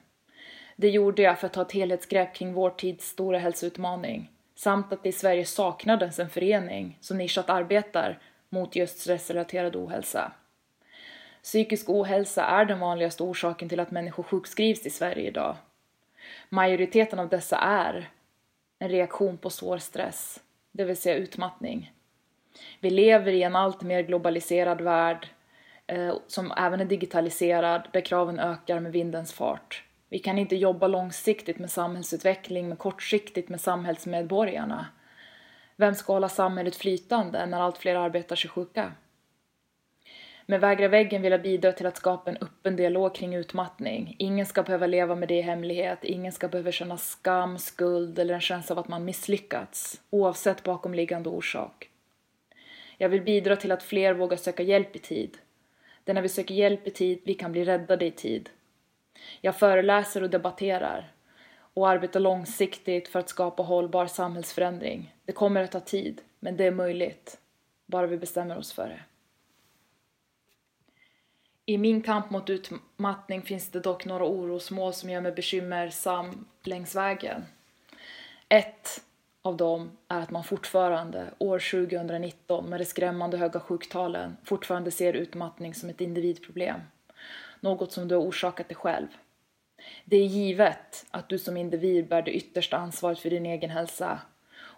Det 0.75 0.89
gjorde 0.89 1.21
jag 1.21 1.39
för 1.39 1.47
att 1.47 1.53
ta 1.53 1.61
ett 1.61 1.71
helhetsgrepp 1.71 2.35
kring 2.35 2.53
vår 2.53 2.69
tids 2.69 3.07
stora 3.07 3.37
hälsoutmaning 3.37 4.31
samt 4.55 4.93
att 4.93 5.03
det 5.03 5.09
i 5.09 5.11
Sverige 5.11 5.45
saknades 5.45 6.19
en 6.19 6.29
förening 6.29 6.97
som 7.01 7.17
nischat 7.17 7.49
arbetar 7.49 8.19
mot 8.51 8.75
just 8.75 8.99
stressrelaterad 8.99 9.75
ohälsa. 9.75 10.31
Psykisk 11.43 11.89
ohälsa 11.89 12.45
är 12.45 12.65
den 12.65 12.79
vanligaste 12.79 13.23
orsaken 13.23 13.69
till 13.69 13.79
att 13.79 13.91
människor 13.91 14.23
sjukskrivs 14.23 14.85
i 14.85 14.89
Sverige 14.89 15.27
idag. 15.27 15.55
Majoriteten 16.49 17.19
av 17.19 17.29
dessa 17.29 17.57
är 17.57 18.09
en 18.79 18.89
reaktion 18.89 19.37
på 19.37 19.49
svår 19.49 19.77
stress, 19.77 20.39
det 20.71 20.83
vill 20.83 20.97
säga 20.97 21.15
utmattning. 21.15 21.91
Vi 22.79 22.89
lever 22.89 23.31
i 23.31 23.43
en 23.43 23.55
allt 23.55 23.81
mer 23.81 24.01
globaliserad 24.01 24.81
värld 24.81 25.27
eh, 25.87 26.15
som 26.27 26.51
även 26.57 26.81
är 26.81 26.85
digitaliserad 26.85 27.87
där 27.93 28.01
kraven 28.01 28.39
ökar 28.39 28.79
med 28.79 28.91
vindens 28.91 29.33
fart. 29.33 29.83
Vi 30.09 30.19
kan 30.19 30.37
inte 30.37 30.55
jobba 30.55 30.87
långsiktigt 30.87 31.59
med 31.59 31.71
samhällsutveckling 31.71 32.67
men 32.67 32.77
kortsiktigt 32.77 33.49
med 33.49 33.61
samhällsmedborgarna. 33.61 34.85
Vem 35.81 35.95
ska 35.95 36.13
hålla 36.13 36.29
samhället 36.29 36.75
flytande 36.75 37.45
när 37.45 37.61
allt 37.61 37.77
fler 37.77 37.95
arbetar 37.95 38.35
sig 38.35 38.49
sjuka? 38.49 38.91
Med 40.45 40.61
Vägra 40.61 40.87
väggen 40.87 41.21
vill 41.21 41.31
jag 41.31 41.41
bidra 41.41 41.71
till 41.71 41.85
att 41.85 41.97
skapa 41.97 42.31
en 42.31 42.37
öppen 42.41 42.75
dialog 42.75 43.15
kring 43.15 43.35
utmattning. 43.35 44.15
Ingen 44.19 44.45
ska 44.45 44.63
behöva 44.63 44.87
leva 44.87 45.15
med 45.15 45.27
det 45.27 45.37
i 45.37 45.41
hemlighet, 45.41 46.03
ingen 46.03 46.31
ska 46.31 46.47
behöva 46.47 46.71
känna 46.71 46.97
skam, 46.97 47.57
skuld 47.57 48.19
eller 48.19 48.33
en 48.33 48.41
känsla 48.41 48.73
av 48.73 48.79
att 48.79 48.87
man 48.87 49.05
misslyckats, 49.05 50.01
oavsett 50.09 50.63
bakomliggande 50.63 51.29
orsak. 51.29 51.89
Jag 52.97 53.09
vill 53.09 53.21
bidra 53.21 53.55
till 53.55 53.71
att 53.71 53.83
fler 53.83 54.13
vågar 54.13 54.37
söka 54.37 54.63
hjälp 54.63 54.95
i 54.95 54.99
tid. 54.99 55.37
Det 56.03 56.11
är 56.11 56.13
när 56.13 56.21
vi 56.21 56.29
söker 56.29 56.55
hjälp 56.55 56.87
i 56.87 56.91
tid 56.91 57.21
vi 57.23 57.33
kan 57.33 57.51
bli 57.51 57.65
räddade 57.65 58.05
i 58.05 58.11
tid. 58.11 58.49
Jag 59.41 59.55
föreläser 59.55 60.23
och 60.23 60.29
debatterar 60.29 61.11
och 61.73 61.89
arbeta 61.89 62.19
långsiktigt 62.19 63.07
för 63.07 63.19
att 63.19 63.29
skapa 63.29 63.63
hållbar 63.63 64.07
samhällsförändring. 64.07 65.15
Det 65.25 65.31
kommer 65.31 65.63
att 65.63 65.71
ta 65.71 65.79
tid, 65.79 66.21
men 66.39 66.57
det 66.57 66.65
är 66.65 66.71
möjligt, 66.71 67.39
bara 67.85 68.07
vi 68.07 68.17
bestämmer 68.17 68.57
oss 68.57 68.73
för 68.73 68.87
det. 68.87 68.99
I 71.65 71.77
min 71.77 72.01
kamp 72.01 72.29
mot 72.29 72.49
utmattning 72.49 73.41
finns 73.41 73.69
det 73.69 73.79
dock 73.79 74.05
några 74.05 74.25
orosmål 74.25 74.93
som 74.93 75.09
gör 75.09 75.21
mig 75.21 75.31
bekymmersam 75.31 76.45
längs 76.63 76.95
vägen. 76.95 77.45
Ett 78.49 79.01
av 79.41 79.57
dem 79.57 79.97
är 80.07 80.19
att 80.19 80.31
man 80.31 80.43
fortfarande, 80.43 81.33
år 81.37 81.59
2019, 81.87 82.69
med 82.69 82.79
de 82.79 82.85
skrämmande 82.85 83.37
höga 83.37 83.59
sjuktalen, 83.59 84.37
fortfarande 84.43 84.91
ser 84.91 85.13
utmattning 85.13 85.73
som 85.73 85.89
ett 85.89 86.01
individproblem. 86.01 86.79
Något 87.59 87.91
som 87.91 88.07
du 88.07 88.15
har 88.15 88.21
orsakat 88.21 88.69
dig 88.69 88.75
själv. 88.75 89.07
Det 90.05 90.17
är 90.17 90.25
givet 90.25 91.05
att 91.11 91.29
du 91.29 91.39
som 91.39 91.57
individ 91.57 92.07
bär 92.07 92.21
det 92.21 92.31
yttersta 92.31 92.77
ansvaret 92.77 93.19
för 93.19 93.29
din 93.29 93.45
egen 93.45 93.69
hälsa. 93.69 94.19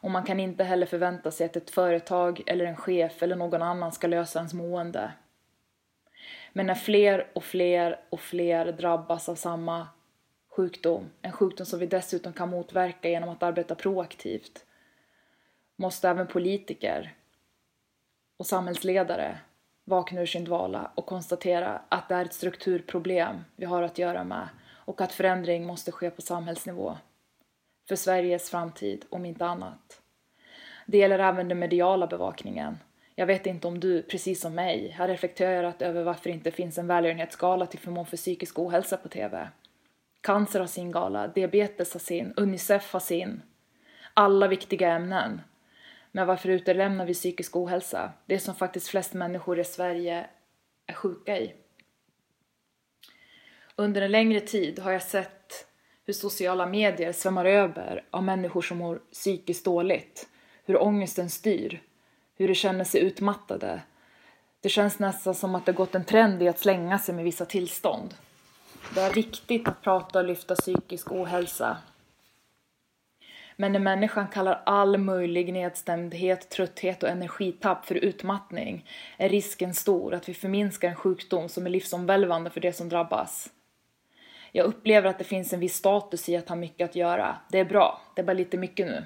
Och 0.03 0.11
man 0.11 0.23
kan 0.23 0.39
inte 0.39 0.63
heller 0.63 0.85
förvänta 0.85 1.31
sig 1.31 1.45
att 1.45 1.55
ett 1.55 1.69
företag 1.69 2.41
eller 2.45 2.65
en 2.65 2.75
chef 2.75 3.23
eller 3.23 3.35
någon 3.35 3.61
annan 3.61 3.91
ska 3.91 4.07
lösa 4.07 4.39
ens 4.39 4.53
mående. 4.53 5.11
Men 6.53 6.65
när 6.65 6.75
fler 6.75 7.27
och 7.33 7.43
fler 7.43 7.99
och 8.09 8.19
fler 8.19 8.71
drabbas 8.71 9.29
av 9.29 9.35
samma 9.35 9.87
sjukdom, 10.49 11.09
en 11.21 11.31
sjukdom 11.31 11.65
som 11.65 11.79
vi 11.79 11.85
dessutom 11.85 12.33
kan 12.33 12.49
motverka 12.49 13.09
genom 13.09 13.29
att 13.29 13.43
arbeta 13.43 13.75
proaktivt, 13.75 14.65
måste 15.75 16.09
även 16.09 16.27
politiker 16.27 17.15
och 18.37 18.45
samhällsledare 18.45 19.37
vakna 19.83 20.21
ur 20.21 20.25
sin 20.25 20.45
dvala 20.45 20.91
och 20.95 21.05
konstatera 21.05 21.81
att 21.89 22.09
det 22.09 22.15
är 22.15 22.25
ett 22.25 22.33
strukturproblem 22.33 23.35
vi 23.55 23.65
har 23.65 23.83
att 23.83 23.97
göra 23.97 24.23
med 24.23 24.47
och 24.85 25.01
att 25.01 25.13
förändring 25.13 25.65
måste 25.65 25.91
ske 25.91 26.09
på 26.09 26.21
samhällsnivå. 26.21 26.97
För 27.87 27.95
Sveriges 27.95 28.49
framtid, 28.49 29.05
om 29.09 29.25
inte 29.25 29.45
annat. 29.45 30.01
Det 30.85 30.97
gäller 30.97 31.19
även 31.19 31.47
den 31.47 31.59
mediala 31.59 32.07
bevakningen. 32.07 32.77
Jag 33.15 33.25
vet 33.25 33.45
inte 33.45 33.67
om 33.67 33.79
du, 33.79 34.01
precis 34.01 34.41
som 34.41 34.55
mig, 34.55 34.91
har 34.91 35.07
reflekterat 35.07 35.81
över 35.81 36.03
varför 36.03 36.23
det 36.23 36.35
inte 36.35 36.51
finns 36.51 36.77
en 36.77 36.87
välgörenhetsgala 36.87 37.65
till 37.65 37.79
förmån 37.79 38.05
för 38.05 38.17
psykisk 38.17 38.59
ohälsa 38.59 38.97
på 38.97 39.09
TV. 39.09 39.49
Cancer 40.21 40.59
har 40.59 40.67
sin 40.67 40.91
gala, 40.91 41.27
diabetes 41.27 41.93
har 41.93 41.99
sin, 41.99 42.33
Unicef 42.37 42.93
har 42.93 42.99
sin. 42.99 43.41
Alla 44.13 44.47
viktiga 44.47 44.91
ämnen. 44.91 45.41
Men 46.11 46.27
varför 46.27 46.49
utelämnar 46.49 47.05
vi 47.05 47.13
psykisk 47.13 47.55
ohälsa? 47.55 48.11
Det 48.25 48.39
som 48.39 48.55
faktiskt 48.55 48.87
flest 48.87 49.13
människor 49.13 49.59
i 49.59 49.63
Sverige 49.63 50.25
är 50.87 50.93
sjuka 50.93 51.39
i. 51.39 51.53
Under 53.75 54.01
en 54.01 54.11
längre 54.11 54.39
tid 54.39 54.79
har 54.79 54.91
jag 54.91 55.03
sett 55.03 55.67
hur 56.05 56.13
sociala 56.13 56.65
medier 56.65 57.11
svämmar 57.11 57.45
över 57.45 58.05
av 58.11 58.23
människor 58.23 58.61
som 58.61 58.77
mår 58.77 59.01
psykiskt 59.11 59.65
dåligt. 59.65 60.27
Hur 60.65 60.81
ångesten 60.81 61.29
styr. 61.29 61.81
Hur 62.35 62.47
de 62.47 62.55
känner 62.55 62.83
sig 62.83 63.01
utmattade. 63.01 63.81
Det 64.61 64.69
känns 64.69 64.99
nästan 64.99 65.35
som 65.35 65.55
att 65.55 65.65
det 65.65 65.71
gått 65.71 65.95
en 65.95 66.05
trend 66.05 66.43
i 66.43 66.47
att 66.47 66.59
slänga 66.59 66.99
sig 66.99 67.15
med 67.15 67.23
vissa 67.23 67.45
tillstånd. 67.45 68.13
Det 68.95 69.01
är 69.01 69.13
viktigt 69.13 69.67
att 69.67 69.81
prata 69.81 70.19
och 70.19 70.25
lyfta 70.25 70.55
psykisk 70.55 71.11
ohälsa. 71.11 71.77
Men 73.55 73.71
när 73.71 73.79
människan 73.79 74.27
kallar 74.27 74.61
all 74.65 74.97
möjlig 74.97 75.53
nedstämdhet, 75.53 76.49
trötthet 76.49 77.03
och 77.03 77.09
energitapp 77.09 77.85
för 77.85 77.95
utmattning 77.95 78.85
är 79.17 79.29
risken 79.29 79.73
stor 79.73 80.13
att 80.13 80.29
vi 80.29 80.33
förminskar 80.33 80.89
en 80.89 80.95
sjukdom 80.95 81.49
som 81.49 81.65
är 81.65 81.69
livsomvälvande 81.69 82.49
för 82.49 82.61
det 82.61 82.73
som 82.73 82.89
drabbas. 82.89 83.49
Jag 84.55 84.65
upplever 84.65 85.09
att 85.09 85.17
det 85.17 85.23
finns 85.23 85.53
en 85.53 85.59
viss 85.59 85.75
status 85.75 86.29
i 86.29 86.37
att 86.37 86.49
ha 86.49 86.55
mycket 86.55 86.89
att 86.89 86.95
göra. 86.95 87.35
Det 87.49 87.59
är 87.59 87.65
bra, 87.65 88.01
det 88.15 88.21
är 88.21 88.25
bara 88.25 88.33
lite 88.33 88.57
mycket 88.57 88.87
nu. 88.87 89.03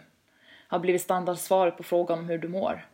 Har 0.67 0.79
blivit 0.79 1.01
standardsvaret 1.01 1.77
på 1.77 1.83
frågan 1.83 2.19
om 2.19 2.29
hur 2.29 2.37
du 2.37 2.47
mår. 2.47 2.87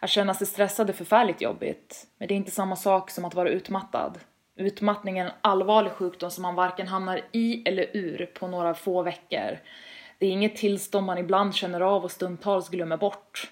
Att 0.00 0.10
känna 0.10 0.34
sig 0.34 0.46
stressad 0.46 0.88
är 0.88 0.92
förfärligt 0.92 1.40
jobbigt, 1.40 2.06
men 2.18 2.28
det 2.28 2.34
är 2.34 2.36
inte 2.36 2.50
samma 2.50 2.76
sak 2.76 3.10
som 3.10 3.24
att 3.24 3.34
vara 3.34 3.48
utmattad. 3.48 4.18
Utmattning 4.56 5.18
är 5.18 5.24
en 5.24 5.32
allvarlig 5.40 5.92
sjukdom 5.92 6.30
som 6.30 6.42
man 6.42 6.54
varken 6.54 6.88
hamnar 6.88 7.20
i 7.32 7.68
eller 7.68 7.96
ur 7.96 8.26
på 8.26 8.48
några 8.48 8.74
få 8.74 9.02
veckor. 9.02 9.58
Det 10.18 10.26
är 10.26 10.30
inget 10.30 10.56
tillstånd 10.56 11.06
man 11.06 11.18
ibland 11.18 11.54
känner 11.54 11.80
av 11.80 12.04
och 12.04 12.10
stundtals 12.10 12.68
glömmer 12.68 12.96
bort. 12.96 13.50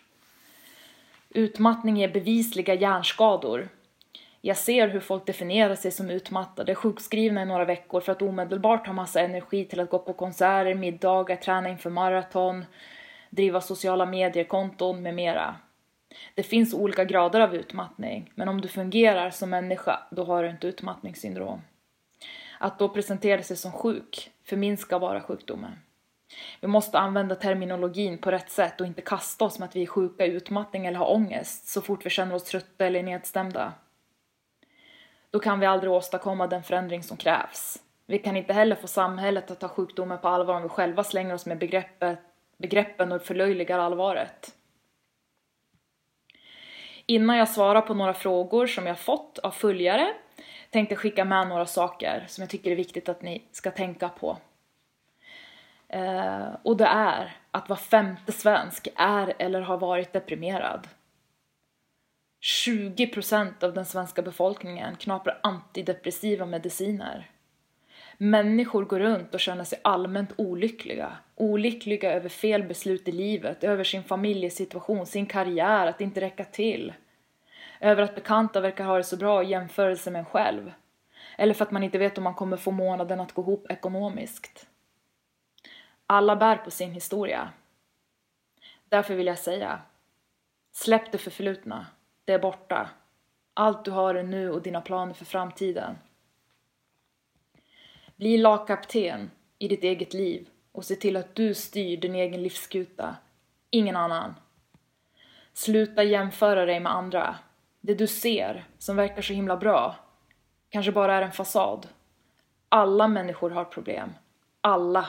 Utmattning 1.30 1.96
ger 1.96 2.08
bevisliga 2.08 2.74
hjärnskador. 2.74 3.68
Jag 4.40 4.56
ser 4.56 4.88
hur 4.88 5.00
folk 5.00 5.26
definierar 5.26 5.74
sig 5.74 5.90
som 5.90 6.10
utmattade, 6.10 6.74
sjukskrivna 6.74 7.42
i 7.42 7.44
några 7.44 7.64
veckor 7.64 8.00
för 8.00 8.12
att 8.12 8.22
omedelbart 8.22 8.86
ha 8.86 8.94
massa 8.94 9.20
energi 9.20 9.64
till 9.64 9.80
att 9.80 9.90
gå 9.90 9.98
på 9.98 10.12
konserter, 10.12 10.74
middagar, 10.74 11.36
träna 11.36 11.68
inför 11.68 11.90
maraton, 11.90 12.64
driva 13.30 13.60
sociala 13.60 14.06
medier-konton 14.06 15.02
med 15.02 15.14
mera. 15.14 15.56
Det 16.34 16.42
finns 16.42 16.74
olika 16.74 17.04
grader 17.04 17.40
av 17.40 17.54
utmattning, 17.54 18.32
men 18.34 18.48
om 18.48 18.60
du 18.60 18.68
fungerar 18.68 19.30
som 19.30 19.50
människa, 19.50 19.98
då 20.10 20.24
har 20.24 20.42
du 20.42 20.50
inte 20.50 20.66
utmattningssyndrom. 20.66 21.62
Att 22.58 22.78
då 22.78 22.88
presentera 22.88 23.42
sig 23.42 23.56
som 23.56 23.72
sjuk 23.72 24.30
förminskar 24.44 24.98
bara 24.98 25.20
sjukdomen. 25.20 25.78
Vi 26.60 26.68
måste 26.68 26.98
använda 26.98 27.34
terminologin 27.34 28.18
på 28.18 28.30
rätt 28.30 28.50
sätt 28.50 28.80
och 28.80 28.86
inte 28.86 29.02
kasta 29.02 29.44
oss 29.44 29.58
med 29.58 29.68
att 29.68 29.76
vi 29.76 29.82
är 29.82 29.86
sjuka 29.86 30.26
i 30.26 30.30
utmattning 30.30 30.86
eller 30.86 30.98
har 30.98 31.12
ångest 31.12 31.68
så 31.68 31.80
fort 31.80 32.06
vi 32.06 32.10
känner 32.10 32.34
oss 32.34 32.44
trötta 32.44 32.86
eller 32.86 33.02
nedstämda. 33.02 33.72
Då 35.30 35.38
kan 35.38 35.60
vi 35.60 35.66
aldrig 35.66 35.92
åstadkomma 35.92 36.46
den 36.46 36.62
förändring 36.62 37.02
som 37.02 37.16
krävs. 37.16 37.82
Vi 38.06 38.18
kan 38.18 38.36
inte 38.36 38.52
heller 38.52 38.76
få 38.76 38.86
samhället 38.86 39.50
att 39.50 39.60
ta 39.60 39.68
sjukdomen 39.68 40.18
på 40.18 40.28
allvar 40.28 40.54
om 40.54 40.62
vi 40.62 40.68
själva 40.68 41.04
slänger 41.04 41.34
oss 41.34 41.46
med 41.46 41.58
begreppet, 41.58 42.18
begreppen 42.58 43.12
och 43.12 43.22
förlöjligar 43.22 43.78
allvaret. 43.78 44.54
Innan 47.06 47.36
jag 47.36 47.48
svarar 47.48 47.80
på 47.80 47.94
några 47.94 48.14
frågor 48.14 48.66
som 48.66 48.86
jag 48.86 48.98
fått 48.98 49.38
av 49.38 49.50
följare 49.50 50.14
tänkte 50.70 50.92
jag 50.92 51.00
skicka 51.00 51.24
med 51.24 51.48
några 51.48 51.66
saker 51.66 52.24
som 52.28 52.42
jag 52.42 52.50
tycker 52.50 52.70
är 52.70 52.76
viktigt 52.76 53.08
att 53.08 53.22
ni 53.22 53.42
ska 53.52 53.70
tänka 53.70 54.08
på. 54.08 54.38
Eh, 55.88 56.48
och 56.62 56.76
det 56.76 56.86
är 56.86 57.36
att 57.50 57.68
var 57.68 57.76
femte 57.76 58.32
svensk 58.32 58.88
är 58.96 59.34
eller 59.38 59.60
har 59.60 59.78
varit 59.78 60.12
deprimerad. 60.12 60.88
20% 62.42 63.64
av 63.64 63.74
den 63.74 63.86
svenska 63.86 64.22
befolkningen 64.22 64.96
knaprar 64.96 65.40
antidepressiva 65.42 66.46
mediciner. 66.46 67.30
Människor 68.18 68.84
går 68.84 69.00
runt 69.00 69.34
och 69.34 69.40
känner 69.40 69.64
sig 69.64 69.80
allmänt 69.84 70.32
olyckliga. 70.36 71.16
Olyckliga 71.34 72.12
över 72.12 72.28
fel 72.28 72.62
beslut 72.62 73.08
i 73.08 73.12
livet, 73.12 73.64
över 73.64 73.84
sin 73.84 74.04
familjesituation, 74.04 75.06
sin 75.06 75.26
karriär, 75.26 75.86
att 75.86 76.00
inte 76.00 76.20
räcka 76.20 76.44
till. 76.44 76.92
Över 77.80 78.02
att 78.02 78.14
bekanta 78.14 78.60
verkar 78.60 78.84
ha 78.84 78.96
det 78.96 79.04
så 79.04 79.16
bra 79.16 79.42
i 79.42 79.50
jämförelse 79.50 80.10
med 80.10 80.18
en 80.18 80.24
själv. 80.24 80.72
Eller 81.36 81.54
för 81.54 81.64
att 81.64 81.70
man 81.70 81.82
inte 81.82 81.98
vet 81.98 82.18
om 82.18 82.24
man 82.24 82.34
kommer 82.34 82.56
få 82.56 82.70
månaden 82.70 83.20
att 83.20 83.32
gå 83.32 83.42
ihop 83.42 83.66
ekonomiskt. 83.70 84.66
Alla 86.06 86.36
bär 86.36 86.56
på 86.56 86.70
sin 86.70 86.92
historia. 86.92 87.48
Därför 88.88 89.14
vill 89.14 89.26
jag 89.26 89.38
säga, 89.38 89.80
släpp 90.72 91.12
det 91.12 91.18
förflutna. 91.18 91.86
Det 92.28 92.34
är 92.34 92.38
borta. 92.38 92.90
Allt 93.54 93.84
du 93.84 93.90
har 93.90 94.14
är 94.14 94.22
nu 94.22 94.50
och 94.50 94.62
dina 94.62 94.80
planer 94.80 95.14
för 95.14 95.24
framtiden. 95.24 95.98
Bli 98.16 98.38
lagkapten 98.38 99.30
i 99.58 99.68
ditt 99.68 99.84
eget 99.84 100.14
liv 100.14 100.48
och 100.72 100.84
se 100.84 100.94
till 100.94 101.16
att 101.16 101.34
du 101.34 101.54
styr 101.54 101.96
din 101.96 102.14
egen 102.14 102.42
livsskuta, 102.42 103.16
ingen 103.70 103.96
annan. 103.96 104.34
Sluta 105.52 106.02
jämföra 106.02 106.66
dig 106.66 106.80
med 106.80 106.92
andra. 106.92 107.36
Det 107.80 107.94
du 107.94 108.06
ser, 108.06 108.64
som 108.78 108.96
verkar 108.96 109.22
så 109.22 109.32
himla 109.32 109.56
bra, 109.56 109.96
kanske 110.68 110.92
bara 110.92 111.14
är 111.14 111.22
en 111.22 111.32
fasad. 111.32 111.88
Alla 112.68 113.08
människor 113.08 113.50
har 113.50 113.64
problem. 113.64 114.10
Alla. 114.60 115.08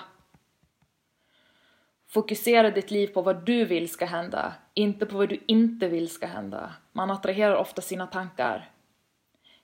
Fokusera 2.07 2.71
ditt 2.71 2.91
liv 2.91 3.07
på 3.07 3.21
vad 3.21 3.45
du 3.45 3.65
vill 3.65 3.89
ska 3.89 4.05
hända, 4.05 4.53
inte 4.73 5.05
på 5.05 5.17
vad 5.17 5.29
du 5.29 5.39
inte 5.47 5.87
vill 5.87 6.09
ska 6.09 6.27
hända. 6.27 6.73
Man 6.99 7.11
attraherar 7.11 7.55
ofta 7.55 7.81
sina 7.81 8.07
tankar. 8.07 8.69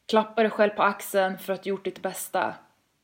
Klappa 0.06 0.42
dig 0.42 0.52
själv 0.52 0.70
på 0.70 0.84
axeln 0.84 1.38
för 1.38 1.54
att 1.54 1.64
du 1.64 1.70
gjort 1.70 1.86
ditt 1.86 2.02
bästa, 2.02 2.56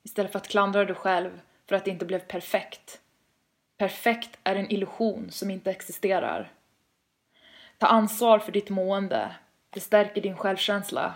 istället 0.03 0.31
för 0.31 0.39
att 0.39 0.47
klandra 0.47 0.85
dig 0.85 0.95
själv 0.95 1.41
för 1.69 1.75
att 1.75 1.85
det 1.85 1.91
inte 1.91 2.05
blev 2.05 2.19
perfekt. 2.19 3.01
Perfekt 3.77 4.39
är 4.43 4.55
en 4.55 4.71
illusion 4.71 5.31
som 5.31 5.51
inte 5.51 5.71
existerar. 5.71 6.51
Ta 7.77 7.87
ansvar 7.87 8.39
för 8.39 8.51
ditt 8.51 8.69
mående, 8.69 9.35
det 9.69 9.79
stärker 9.79 10.21
din 10.21 10.37
självkänsla. 10.37 11.13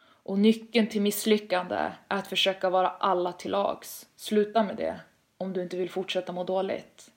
Och 0.00 0.38
nyckeln 0.38 0.86
till 0.86 1.02
misslyckande 1.02 1.76
är 2.08 2.18
att 2.18 2.26
försöka 2.26 2.70
vara 2.70 2.88
alla 2.88 3.32
till 3.32 3.50
lags. 3.50 4.08
Sluta 4.16 4.62
med 4.62 4.76
det 4.76 5.00
om 5.38 5.52
du 5.52 5.62
inte 5.62 5.76
vill 5.76 5.90
fortsätta 5.90 6.32
må 6.32 6.44
dåligt. 6.44 7.10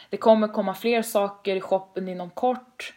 Det 0.09 0.17
kommer 0.17 0.47
komma 0.47 0.73
fler 0.73 1.01
saker 1.01 1.55
i 1.55 1.61
shoppen 1.61 2.07
inom 2.07 2.29
kort 2.29 2.93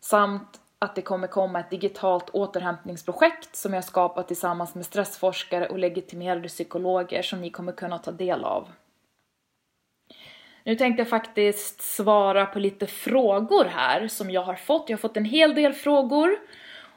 samt 0.00 0.60
att 0.78 0.94
det 0.94 1.02
kommer 1.02 1.26
komma 1.26 1.60
ett 1.60 1.70
digitalt 1.70 2.30
återhämtningsprojekt 2.30 3.56
som 3.56 3.74
jag 3.74 3.84
skapat 3.84 4.28
tillsammans 4.28 4.74
med 4.74 4.84
stressforskare 4.84 5.68
och 5.68 5.78
legitimerade 5.78 6.48
psykologer 6.48 7.22
som 7.22 7.40
ni 7.40 7.50
kommer 7.50 7.72
kunna 7.72 7.98
ta 7.98 8.10
del 8.10 8.44
av. 8.44 8.68
Nu 10.64 10.74
tänkte 10.74 11.00
jag 11.00 11.08
faktiskt 11.08 11.82
svara 11.82 12.46
på 12.46 12.58
lite 12.58 12.86
frågor 12.86 13.64
här 13.64 14.08
som 14.08 14.30
jag 14.30 14.42
har 14.42 14.54
fått. 14.54 14.88
Jag 14.88 14.96
har 14.96 15.00
fått 15.00 15.16
en 15.16 15.24
hel 15.24 15.54
del 15.54 15.72
frågor 15.72 16.36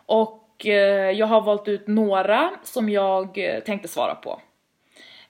och 0.05 0.65
eh, 0.65 1.11
jag 1.11 1.27
har 1.27 1.41
valt 1.41 1.67
ut 1.67 1.87
några 1.87 2.51
som 2.63 2.89
jag 2.89 3.37
eh, 3.37 3.59
tänkte 3.59 3.87
svara 3.87 4.15
på. 4.15 4.41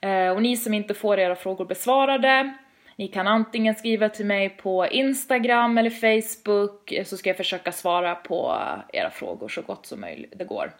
Eh, 0.01 0.29
och 0.29 0.41
ni 0.41 0.57
som 0.57 0.73
inte 0.73 0.93
får 0.93 1.19
era 1.19 1.35
frågor 1.35 1.65
besvarade, 1.65 2.53
ni 2.99 3.07
kan 3.07 3.27
antingen 3.27 3.75
skriva 3.75 4.09
till 4.09 4.25
mig 4.25 4.49
på 4.49 4.87
Instagram 4.87 5.77
eller 5.77 5.89
Facebook 5.89 6.91
eh, 6.91 7.05
så 7.05 7.17
ska 7.17 7.29
jag 7.29 7.37
försöka 7.37 7.71
svara 7.71 8.15
på 8.15 8.61
era 8.93 9.09
frågor 9.09 9.49
så 9.49 9.61
gott 9.61 9.85
som 9.85 10.01
möjligt 10.01 10.33
det 10.35 10.45
går. 10.45 10.71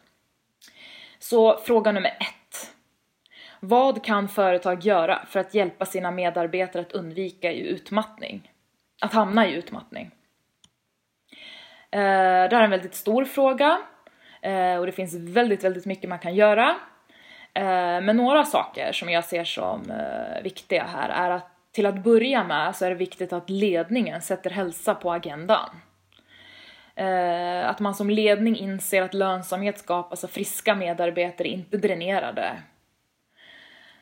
Så 1.20 1.58
fråga 1.58 1.92
nummer 1.92 2.10
ett. 2.10 2.74
Vad 3.60 4.04
kan 4.04 4.28
företag 4.28 4.84
göra 4.84 5.26
för 5.30 5.40
att 5.40 5.54
hjälpa 5.54 5.86
sina 5.86 6.12
medarbetare 6.12 6.82
att 6.82 6.92
undvika 6.92 7.52
utmattning? 7.54 8.52
Att 9.02 9.14
hamna 9.14 9.48
i 9.48 9.54
utmattning? 9.54 10.12
Eh, 11.92 12.00
det 12.50 12.56
här 12.56 12.60
är 12.60 12.64
en 12.64 12.72
väldigt 12.72 12.96
stor 12.96 13.26
fråga 13.26 13.80
eh, 14.42 14.76
och 14.76 14.86
det 14.86 14.92
finns 14.92 15.16
väldigt, 15.16 15.64
väldigt 15.64 15.86
mycket 15.86 16.10
man 16.10 16.20
kan 16.20 16.36
göra. 16.36 16.76
Men 18.02 18.18
några 18.18 18.44
saker 18.44 18.92
som 18.92 19.10
jag 19.10 19.24
ser 19.24 19.44
som 19.44 19.94
viktiga 20.44 20.84
här 20.84 21.10
är 21.10 21.30
att 21.30 21.59
till 21.72 21.86
att 21.86 22.04
börja 22.04 22.44
med 22.44 22.76
så 22.76 22.86
är 22.86 22.90
det 22.90 22.96
viktigt 22.96 23.34
att 23.34 23.50
ledningen 23.50 24.22
sätter 24.22 24.50
hälsa 24.50 24.96
på 24.96 25.12
agendan. 25.12 25.70
Eh, 26.96 27.70
att 27.70 27.80
man 27.80 27.96
som 27.96 28.10
ledning 28.10 28.56
inser 28.56 29.02
att 29.02 29.14
lönsamhet 29.14 29.80
skapas 29.80 30.24
av 30.24 30.28
friska 30.28 30.76
medarbetare, 30.76 31.48
inte 31.48 31.78
dränerade 31.78 32.58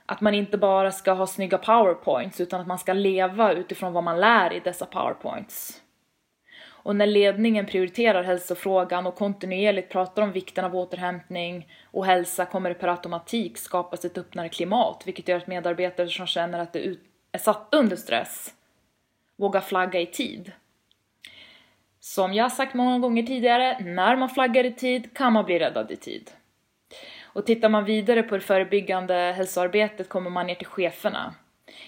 att 0.09 0.21
man 0.21 0.33
inte 0.33 0.57
bara 0.57 0.91
ska 0.91 1.11
ha 1.11 1.27
snygga 1.27 1.57
powerpoints 1.57 2.41
utan 2.41 2.61
att 2.61 2.67
man 2.67 2.79
ska 2.79 2.93
leva 2.93 3.53
utifrån 3.53 3.93
vad 3.93 4.03
man 4.03 4.19
lär 4.19 4.53
i 4.53 4.59
dessa 4.59 4.85
powerpoints. 4.85 5.81
Och 6.67 6.95
när 6.95 7.07
ledningen 7.07 7.65
prioriterar 7.65 8.23
hälsofrågan 8.23 9.07
och 9.07 9.15
kontinuerligt 9.15 9.91
pratar 9.91 10.21
om 10.21 10.31
vikten 10.31 10.65
av 10.65 10.75
återhämtning 10.75 11.67
och 11.91 12.05
hälsa 12.05 12.45
kommer 12.45 12.69
det 12.69 12.75
per 12.75 12.87
automatik 12.87 13.57
skapas 13.57 14.05
ett 14.05 14.17
öppnare 14.17 14.49
klimat 14.49 15.03
vilket 15.05 15.27
gör 15.27 15.37
att 15.37 15.47
medarbetare 15.47 16.07
som 16.07 16.27
känner 16.27 16.59
att 16.59 16.73
de 16.73 16.79
är 17.31 17.39
satt 17.39 17.67
under 17.71 17.95
stress 17.95 18.53
våga 19.37 19.61
flagga 19.61 19.99
i 19.99 20.05
tid. 20.05 20.51
Som 21.99 22.33
jag 22.33 22.51
sagt 22.51 22.73
många 22.73 22.99
gånger 22.99 23.23
tidigare, 23.23 23.79
när 23.79 24.15
man 24.15 24.29
flaggar 24.29 24.63
i 24.63 24.73
tid 24.73 25.17
kan 25.17 25.33
man 25.33 25.45
bli 25.45 25.59
räddad 25.59 25.91
i 25.91 25.95
tid. 25.95 26.31
Och 27.23 27.45
tittar 27.45 27.69
man 27.69 27.85
vidare 27.85 28.23
på 28.23 28.35
det 28.35 28.41
förebyggande 28.41 29.13
hälsoarbetet 29.37 30.09
kommer 30.09 30.29
man 30.29 30.47
ner 30.47 30.55
till 30.55 30.67
cheferna. 30.67 31.33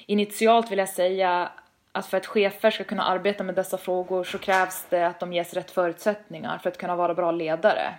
Initialt 0.05 0.71
vill 0.71 0.79
jag 0.79 0.89
säga 0.89 1.51
att 1.91 2.05
för 2.05 2.17
att 2.17 2.25
chefer 2.25 2.71
ska 2.71 2.83
kunna 2.83 3.03
arbeta 3.03 3.43
med 3.43 3.55
dessa 3.55 3.77
frågor 3.77 4.23
så 4.23 4.37
krävs 4.37 4.85
det 4.89 5.07
att 5.07 5.19
de 5.19 5.33
ges 5.33 5.53
rätt 5.53 5.71
förutsättningar 5.71 6.57
för 6.57 6.69
att 6.69 6.77
kunna 6.77 6.95
vara 6.95 7.13
bra 7.13 7.31
ledare. 7.31 7.93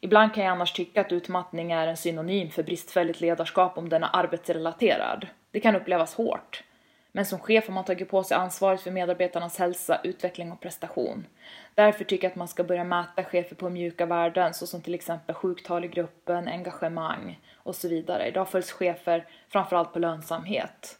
Ibland 0.00 0.34
kan 0.34 0.44
jag 0.44 0.52
annars 0.52 0.72
tycka 0.72 1.00
att 1.00 1.12
utmattning 1.12 1.72
är 1.72 1.86
en 1.86 1.96
synonym 1.96 2.50
för 2.50 2.62
bristfälligt 2.62 3.20
ledarskap 3.20 3.78
om 3.78 3.88
den 3.88 4.02
är 4.02 4.10
arbetsrelaterad. 4.12 5.26
Det 5.54 5.60
kan 5.60 5.76
upplevas 5.76 6.14
hårt. 6.14 6.64
Men 7.12 7.26
som 7.26 7.38
chef 7.38 7.66
har 7.66 7.74
man 7.74 7.84
tagit 7.84 8.10
på 8.10 8.24
sig 8.24 8.36
ansvaret 8.36 8.80
för 8.80 8.90
medarbetarnas 8.90 9.58
hälsa, 9.58 10.00
utveckling 10.04 10.52
och 10.52 10.60
prestation. 10.60 11.26
Därför 11.74 12.04
tycker 12.04 12.24
jag 12.24 12.30
att 12.30 12.36
man 12.36 12.48
ska 12.48 12.64
börja 12.64 12.84
mäta 12.84 13.24
chefer 13.24 13.56
på 13.56 13.70
mjuka 13.70 14.06
värden 14.06 14.54
såsom 14.54 14.82
till 14.82 14.94
exempel 14.94 15.34
sjuktal 15.34 15.84
i 15.84 15.88
gruppen, 15.88 16.48
engagemang 16.48 17.40
och 17.54 17.76
så 17.76 17.88
vidare. 17.88 18.28
Idag 18.28 18.48
följs 18.48 18.72
chefer 18.72 19.26
framförallt 19.48 19.92
på 19.92 19.98
lönsamhet. 19.98 20.98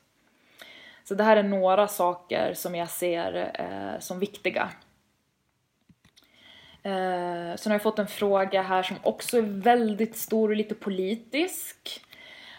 Så 1.05 1.15
det 1.15 1.25
här 1.25 1.37
är 1.37 1.43
några 1.43 1.89
saker 1.89 2.55
som 2.55 2.75
jag 2.75 2.91
ser 2.91 3.51
eh, 3.55 4.01
som 4.01 4.19
viktiga. 4.19 4.71
Eh, 6.83 7.57
sen 7.57 7.71
har 7.71 7.75
jag 7.75 7.83
fått 7.83 7.99
en 7.99 8.07
fråga 8.07 8.63
här 8.63 8.83
som 8.83 8.97
också 9.03 9.39
är 9.39 9.43
väldigt 9.43 10.17
stor 10.17 10.49
och 10.49 10.57
lite 10.57 10.75
politisk. 10.75 12.05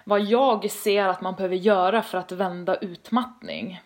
Vad 0.08 0.22
jag 0.22 0.72
ser 0.72 1.06
att 1.06 1.22
man 1.22 1.36
behöver 1.36 1.56
göra 1.56 2.02
för 2.02 2.18
att 2.18 2.32
vända 2.32 2.76
utmattning. 2.76 3.82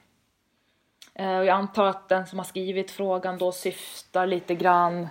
Eh, 1.14 1.38
och 1.38 1.46
jag 1.46 1.50
antar 1.50 1.86
att 1.86 2.10
den 2.10 2.28
som 2.28 2.40
har 2.40 2.44
skrivit 2.44 2.92
frågan 2.92 3.38
då 3.38 3.52
syftar 3.52 4.28
lite 4.28 4.56
grann 4.56 5.08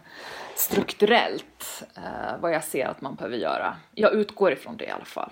strukturellt 0.54 1.84
eh, 1.96 2.40
vad 2.40 2.52
jag 2.52 2.64
ser 2.64 2.86
att 2.86 3.00
man 3.00 3.14
behöver 3.14 3.36
göra. 3.36 3.76
Jag 3.94 4.14
utgår 4.14 4.52
ifrån 4.52 4.76
det 4.76 4.84
i 4.84 4.90
alla 4.90 5.04
fall. 5.04 5.30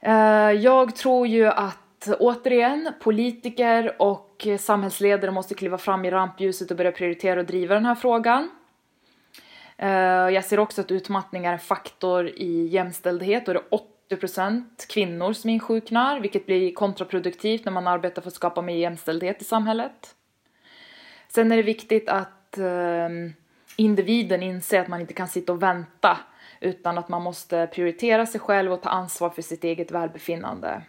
Eh, 0.00 0.50
jag 0.50 0.96
tror 0.96 1.26
ju 1.26 1.46
att 1.46 2.08
återigen, 2.18 2.92
politiker 3.00 4.02
och 4.02 4.46
samhällsledare 4.58 5.30
måste 5.30 5.54
kliva 5.54 5.78
fram 5.78 6.04
i 6.04 6.10
rampljuset 6.10 6.70
och 6.70 6.76
börja 6.76 6.92
prioritera 6.92 7.40
och 7.40 7.46
driva 7.46 7.74
den 7.74 7.86
här 7.86 7.94
frågan. 7.94 8.50
Eh, 9.76 9.88
jag 10.28 10.44
ser 10.44 10.58
också 10.58 10.80
att 10.80 10.90
utmattning 10.90 11.44
är 11.44 11.52
en 11.52 11.58
faktor 11.58 12.28
i 12.28 12.66
jämställdhet 12.66 13.48
och 13.48 13.54
det 13.54 13.62
är 14.08 14.16
80% 14.16 14.64
kvinnor 14.88 15.32
som 15.32 15.50
insjuknar, 15.50 16.20
vilket 16.20 16.46
blir 16.46 16.74
kontraproduktivt 16.74 17.64
när 17.64 17.72
man 17.72 17.86
arbetar 17.86 18.22
för 18.22 18.28
att 18.28 18.34
skapa 18.34 18.62
mer 18.62 18.76
jämställdhet 18.76 19.42
i 19.42 19.44
samhället. 19.44 20.14
Sen 21.28 21.52
är 21.52 21.56
det 21.56 21.62
viktigt 21.62 22.08
att 22.08 22.58
eh, 22.58 23.08
individen 23.76 24.42
inser 24.42 24.80
att 24.80 24.88
man 24.88 25.00
inte 25.00 25.14
kan 25.14 25.28
sitta 25.28 25.52
och 25.52 25.62
vänta 25.62 26.18
utan 26.60 26.98
att 26.98 27.08
man 27.08 27.22
måste 27.22 27.66
prioritera 27.66 28.26
sig 28.26 28.40
själv 28.40 28.72
och 28.72 28.82
ta 28.82 28.88
ansvar 28.88 29.30
för 29.30 29.42
sitt 29.42 29.64
eget 29.64 29.90
välbefinnande. 29.90 30.82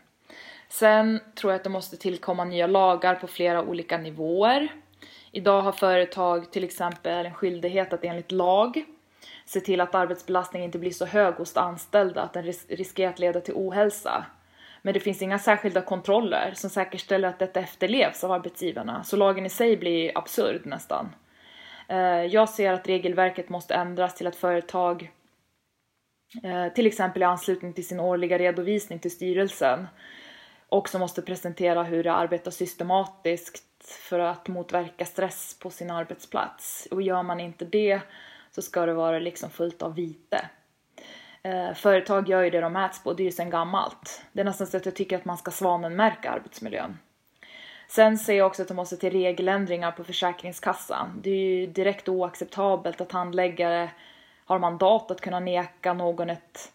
Sen 0.69 1.19
tror 1.36 1.53
jag 1.53 1.58
att 1.58 1.63
det 1.63 1.69
måste 1.69 1.97
tillkomma 1.97 2.43
nya 2.43 2.67
lagar 2.67 3.15
på 3.15 3.27
flera 3.27 3.63
olika 3.63 3.97
nivåer. 3.97 4.67
Idag 5.32 5.62
har 5.62 5.71
företag 5.71 6.51
till 6.51 6.63
exempel 6.63 7.25
en 7.25 7.34
skyldighet 7.34 7.93
att 7.93 8.03
enligt 8.03 8.32
lag 8.32 8.86
se 9.48 9.60
till 9.60 9.82
att 9.82 9.96
arbetsbelastningen 9.96 10.66
inte 10.66 10.80
blir 10.80 10.92
så 10.92 11.06
hög 11.06 11.36
hos 11.36 11.58
anställda 11.58 12.22
att 12.22 12.34
den 12.34 12.44
riskerar 12.68 13.10
att 13.10 13.20
leda 13.20 13.42
till 13.42 13.54
ohälsa. 13.54 14.26
Men 14.82 14.94
det 14.94 15.00
finns 15.00 15.22
inga 15.22 15.40
särskilda 15.40 15.82
kontroller 15.82 16.52
som 16.56 16.70
säkerställer 16.70 17.28
att 17.28 17.40
detta 17.40 17.60
efterlevs 17.60 18.24
av 18.24 18.32
arbetsgivarna, 18.32 19.04
så 19.04 19.18
lagen 19.18 19.46
i 19.46 19.50
sig 19.50 19.78
blir 19.78 20.18
absurd 20.18 20.66
nästan. 20.66 21.16
Eh, 21.88 22.26
jag 22.26 22.50
ser 22.50 22.74
att 22.74 22.88
regelverket 22.88 23.50
måste 23.50 23.76
ändras 23.76 24.16
till 24.16 24.28
att 24.28 24.36
företag, 24.36 25.12
eh, 26.44 26.74
till 26.74 26.88
exempel 26.88 27.22
i 27.22 27.26
anslutning 27.26 27.74
till 27.74 27.88
sin 27.88 28.00
årliga 28.00 28.38
redovisning 28.38 29.00
till 29.00 29.12
styrelsen, 29.12 29.88
också 30.70 31.00
måste 31.00 31.22
presentera 31.22 31.84
hur 31.84 32.04
de 32.04 32.10
arbetar 32.10 32.52
systematiskt 32.52 33.64
för 34.10 34.20
att 34.20 34.48
motverka 34.48 35.06
stress 35.06 35.60
på 35.60 35.70
sin 35.70 35.92
arbetsplats. 35.92 36.88
Och 36.92 37.02
gör 37.02 37.24
man 37.24 37.40
inte 37.40 37.66
det 37.66 38.02
så 38.58 38.62
ska 38.62 38.86
det 38.86 38.93
vara 38.93 39.20
liksom 39.20 39.50
fullt 39.50 39.82
av 39.82 39.96
vite. 39.96 40.50
Eh, 41.43 41.74
företag 41.74 42.30
gör 42.30 42.43
ju 42.43 42.50
det 42.50 42.62
de 42.62 42.74
mäts 42.74 43.04
på, 43.04 43.13
det 43.13 43.24
är 43.24 43.26
ju 43.26 43.32
sedan 43.32 43.50
gammalt. 43.50 44.22
Det 44.32 44.41
är 44.41 44.46
nästan 44.46 44.67
så 44.67 44.78
att 44.78 44.86
jag 44.86 44.96
tycker 44.96 45.15
att 45.15 45.26
man 45.26 45.38
ska 45.38 45.52
svanenmärka 45.52 46.32
arbetsmiljön. 46.32 46.98
Sen 47.88 48.17
ser 48.17 48.34
jag 48.34 48.48
också 48.48 48.62
att 48.62 48.67
det 48.67 48.74
måste 48.74 48.98
till 48.98 49.12
regeländringar 49.12 49.91
på 49.91 50.04
Försäkringskassan. 50.04 51.20
Det 51.22 51.30
är 51.30 51.36
ju 51.36 51.67
direkt 51.67 52.10
oacceptabelt 52.10 53.02
att 53.02 53.12
handläggare 53.12 53.89
har 54.46 54.60
mandat 54.60 55.12
att 55.12 55.22
kunna 55.22 55.39
neka 55.39 55.93
någon 55.93 56.30
ett 56.30 56.72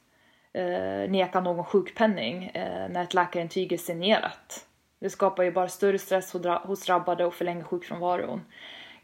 eh, 0.53 1.11
neka 1.11 1.40
någon 1.40 1.64
sjukpenning 1.64 2.45
eh, 2.45 2.88
när 2.88 3.03
ett 3.03 3.14
läkarintyg 3.14 3.73
är 3.73 3.77
signerat. 3.79 4.66
Det 4.99 5.11
skapar 5.11 5.42
ju 5.42 5.53
bara 5.53 5.68
större 5.68 5.99
stress 5.99 6.33
hos 6.64 6.87
drabbade 6.87 7.25
och 7.25 7.35
förlänger 7.35 7.64
sjukfrånvaron. 7.64 8.45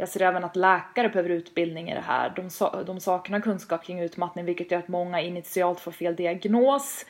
Jag 0.01 0.09
ser 0.09 0.23
även 0.23 0.45
att 0.45 0.57
läkare 0.57 1.09
behöver 1.09 1.31
utbildning 1.31 1.91
i 1.91 1.95
det 1.95 2.05
här. 2.07 2.33
De, 2.37 2.51
de 2.85 3.01
saknar 3.01 3.41
kunskap 3.41 3.85
kring 3.85 4.01
utmattning 4.01 4.45
vilket 4.45 4.71
gör 4.71 4.79
att 4.79 4.89
många 4.89 5.21
initialt 5.21 5.81
får 5.81 5.93
fel 5.93 6.17
diagnos 6.17 7.07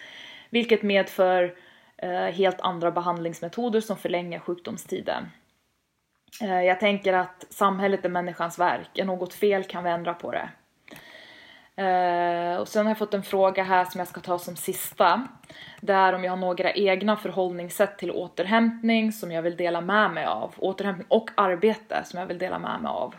vilket 0.51 0.83
medför 0.83 1.55
eh, 1.97 2.11
helt 2.11 2.61
andra 2.61 2.91
behandlingsmetoder 2.91 3.81
som 3.81 3.97
förlänger 3.97 4.39
sjukdomstiden. 4.39 5.29
Eh, 6.43 6.63
jag 6.63 6.81
tänker 6.81 7.13
att 7.13 7.47
samhället 7.51 8.05
är 8.05 8.09
människans 8.09 8.59
verk. 8.59 8.99
Är 8.99 9.05
något 9.05 9.35
fel 9.35 9.65
kan 9.65 9.85
vi 9.85 9.91
ändra 9.91 10.15
på 10.15 10.33
det. 10.33 10.49
Uh, 11.79 12.57
och 12.57 12.69
sen 12.69 12.87
har 12.87 12.91
jag 12.91 12.99
fått 12.99 13.15
en 13.15 13.23
fråga 13.23 13.63
här 13.63 13.85
som 13.85 13.99
jag 13.99 14.09
ska 14.09 14.21
ta 14.21 14.39
som 14.39 14.57
sista. 14.57 15.29
Det 15.81 15.93
är 15.93 16.13
om 16.13 16.25
jag 16.25 16.33
har 16.33 16.37
några 16.37 16.73
egna 16.73 17.17
förhållningssätt 17.17 17.99
till 17.99 18.11
återhämtning 18.11 19.13
som 19.13 19.33
jag 19.33 19.43
vill 19.43 19.57
dela 19.57 19.81
med 19.81 20.11
mig 20.11 20.25
av. 20.25 20.55
Återhämtning 20.57 21.07
och 21.09 21.31
arbete 21.35 22.03
som 22.05 22.21
jag 22.21 22.27
vill 22.27 22.39
dela 22.39 22.59
med 22.59 22.81
mig 22.81 22.91
av. 22.91 23.15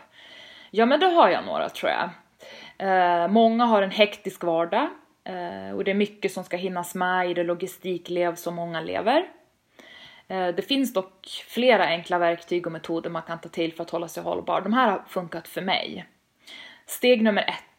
Ja 0.70 0.86
men 0.86 1.00
det 1.00 1.06
har 1.06 1.28
jag 1.28 1.44
några 1.44 1.68
tror 1.68 1.92
jag. 1.92 2.10
Uh, 2.82 3.28
många 3.28 3.64
har 3.64 3.82
en 3.82 3.90
hektisk 3.90 4.44
vardag 4.44 4.88
uh, 5.28 5.76
och 5.76 5.84
det 5.84 5.90
är 5.90 5.94
mycket 5.94 6.32
som 6.32 6.44
ska 6.44 6.56
hinnas 6.56 6.94
med 6.94 7.30
i 7.30 7.34
det 7.34 7.44
logistiklev 7.44 8.34
som 8.34 8.54
många 8.54 8.80
lever. 8.80 9.28
Det 10.56 10.66
finns 10.68 10.92
dock 10.92 11.44
flera 11.48 11.84
enkla 11.84 12.18
verktyg 12.18 12.66
och 12.66 12.72
metoder 12.72 13.10
man 13.10 13.22
kan 13.22 13.40
ta 13.40 13.48
till 13.48 13.72
för 13.72 13.82
att 13.82 13.90
hålla 13.90 14.08
sig 14.08 14.22
hållbar. 14.22 14.60
De 14.60 14.72
här 14.72 14.90
har 14.90 15.02
funkat 15.08 15.48
för 15.48 15.62
mig. 15.62 16.06
Steg 16.86 17.22
nummer 17.22 17.42
ett 17.42 17.69